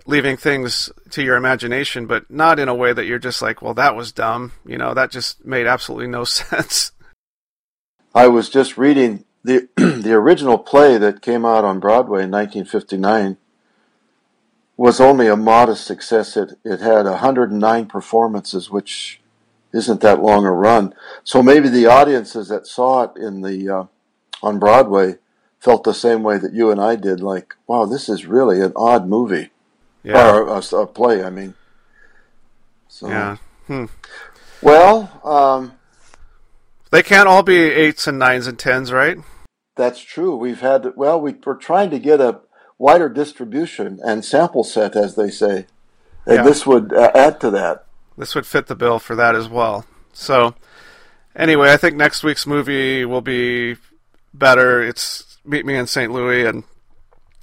leaving 0.06 0.38
things 0.38 0.90
to 1.10 1.22
your 1.22 1.36
imagination, 1.36 2.08
but 2.08 2.32
not 2.32 2.58
in 2.58 2.70
a 2.70 2.74
way 2.74 2.94
that 2.94 3.06
you're 3.06 3.20
just 3.20 3.42
like, 3.42 3.62
well, 3.62 3.74
that 3.74 3.98
was 3.98 4.14
dumb. 4.14 4.54
You 4.66 4.78
know, 4.78 4.94
that 4.94 5.12
just 5.12 5.44
made 5.44 5.68
absolutely 5.68 6.08
no 6.08 6.24
sense. 6.24 6.94
I 8.14 8.30
was 8.30 8.48
just 8.48 8.78
reading 8.78 9.26
the 9.46 9.68
the 9.78 10.14
original 10.14 10.58
play 10.58 10.98
that 10.98 11.22
came 11.22 11.46
out 11.46 11.64
on 11.64 11.80
Broadway 11.80 12.24
in 12.24 12.32
1959 12.32 13.38
was 14.78 15.00
only 15.00 15.28
a 15.28 15.36
modest 15.38 15.86
success. 15.86 16.36
It 16.36 16.58
it 16.64 16.80
had 16.82 17.06
109 17.06 17.86
performances, 17.86 18.70
which 18.70 19.22
isn't 19.74 20.02
that 20.02 20.22
long 20.22 20.46
a 20.46 20.52
run. 20.52 20.94
So 21.24 21.44
maybe 21.44 21.70
the 21.70 21.86
audiences 21.86 22.48
that 22.50 22.66
saw 22.68 23.04
it 23.04 23.18
in 23.18 23.42
the 23.42 23.70
uh, 23.70 23.84
on 24.42 24.60
Broadway 24.60 25.18
felt 25.60 25.84
the 25.84 25.94
same 25.94 26.24
way 26.24 26.38
that 26.38 26.54
you 26.54 26.72
and 26.72 26.80
I 26.82 26.96
did. 26.96 27.20
Like, 27.22 27.56
wow, 27.68 27.86
this 27.86 28.10
is 28.10 28.26
really 28.26 28.62
an 28.62 28.74
odd 28.76 29.08
movie 29.08 29.50
Yeah. 30.04 30.36
or 30.36 30.48
a, 30.48 30.76
a 30.76 30.88
play. 30.88 31.24
I 31.24 31.30
mean, 31.30 31.54
so 32.88 33.08
Yeah. 33.10 33.38
Hmm. 33.68 33.86
well. 34.62 35.22
Um, 35.24 35.74
They 36.92 37.04
can't 37.04 37.28
all 37.28 37.44
be 37.44 37.58
eights 37.58 38.08
and 38.08 38.18
nines 38.20 38.48
and 38.48 38.58
tens, 38.60 38.92
right? 38.92 39.18
That's 39.76 40.00
true. 40.00 40.36
We've 40.36 40.62
had 40.62 40.94
well, 40.96 41.20
we, 41.20 41.34
we're 41.46 41.56
trying 41.56 41.90
to 41.92 42.00
get 42.00 42.22
a 42.22 42.40
wider 42.78 43.10
distribution 43.10 44.00
and 44.06 44.24
sample 44.24 44.64
set, 44.64 44.96
as 44.96 45.16
they 45.16 45.30
say, 45.30 45.66
and 46.26 46.38
Yeah. 46.38 46.44
this 46.44 46.66
would 46.66 46.94
uh, 46.94 47.12
add 47.14 47.40
to 47.42 47.50
that. 47.52 47.86
This 48.18 48.36
would 48.36 48.46
fit 48.46 48.68
the 48.68 48.76
bill 48.76 49.00
for 49.00 49.16
that 49.16 49.36
as 49.36 49.50
well. 49.50 49.86
So, 50.14 50.56
anyway, 51.36 51.72
I 51.74 51.78
think 51.78 51.96
next 51.98 52.24
week's 52.24 52.48
movie 52.48 53.04
will 53.04 53.22
be 53.22 53.76
better. 54.34 54.82
It's 54.82 55.38
Meet 55.44 55.66
Me 55.66 55.76
in 55.76 55.88
St. 55.88 56.12
Louis, 56.12 56.46
and 56.46 56.64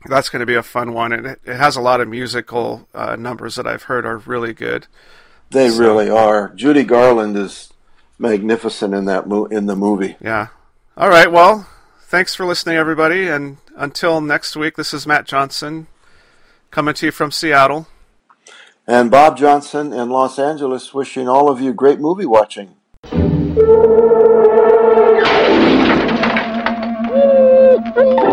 that's 0.06 0.30
going 0.30 0.40
to 0.40 0.46
be 0.46 0.54
a 0.54 0.62
fun 0.62 0.94
one. 0.94 1.12
And 1.12 1.26
it, 1.26 1.40
it 1.44 1.56
has 1.56 1.76
a 1.76 1.80
lot 1.82 2.00
of 2.00 2.08
musical 2.08 2.88
uh, 2.94 3.16
numbers 3.16 3.56
that 3.56 3.66
I've 3.66 3.82
heard 3.84 4.06
are 4.06 4.16
really 4.18 4.54
good. 4.54 4.86
They 5.50 5.68
So- 5.68 5.78
really 5.80 6.08
are. 6.08 6.48
Judy 6.54 6.84
Garland 6.84 7.36
is 7.36 7.70
magnificent 8.18 8.94
in 8.94 9.04
that 9.06 9.28
mo- 9.28 9.44
in 9.46 9.66
the 9.66 9.76
movie. 9.76 10.16
Yeah. 10.22 10.48
All 10.96 11.08
right. 11.10 11.30
Well, 11.30 11.66
thanks 12.12 12.34
for 12.34 12.44
listening, 12.44 12.76
everybody. 12.76 13.26
And 13.26 13.56
until 13.74 14.20
next 14.20 14.54
week, 14.54 14.76
this 14.76 14.92
is 14.92 15.06
Matt 15.06 15.24
Johnson 15.24 15.86
coming 16.70 16.92
to 16.92 17.06
you 17.06 17.12
from 17.12 17.30
Seattle. 17.32 17.88
And 18.86 19.10
Bob 19.10 19.38
Johnson 19.38 19.94
in 19.94 20.10
Los 20.10 20.38
Angeles, 20.38 20.92
wishing 20.92 21.26
all 21.26 21.48
of 21.48 21.62
you 21.62 21.72
great 21.72 22.00
movie 22.00 22.26
watching. 22.26 22.76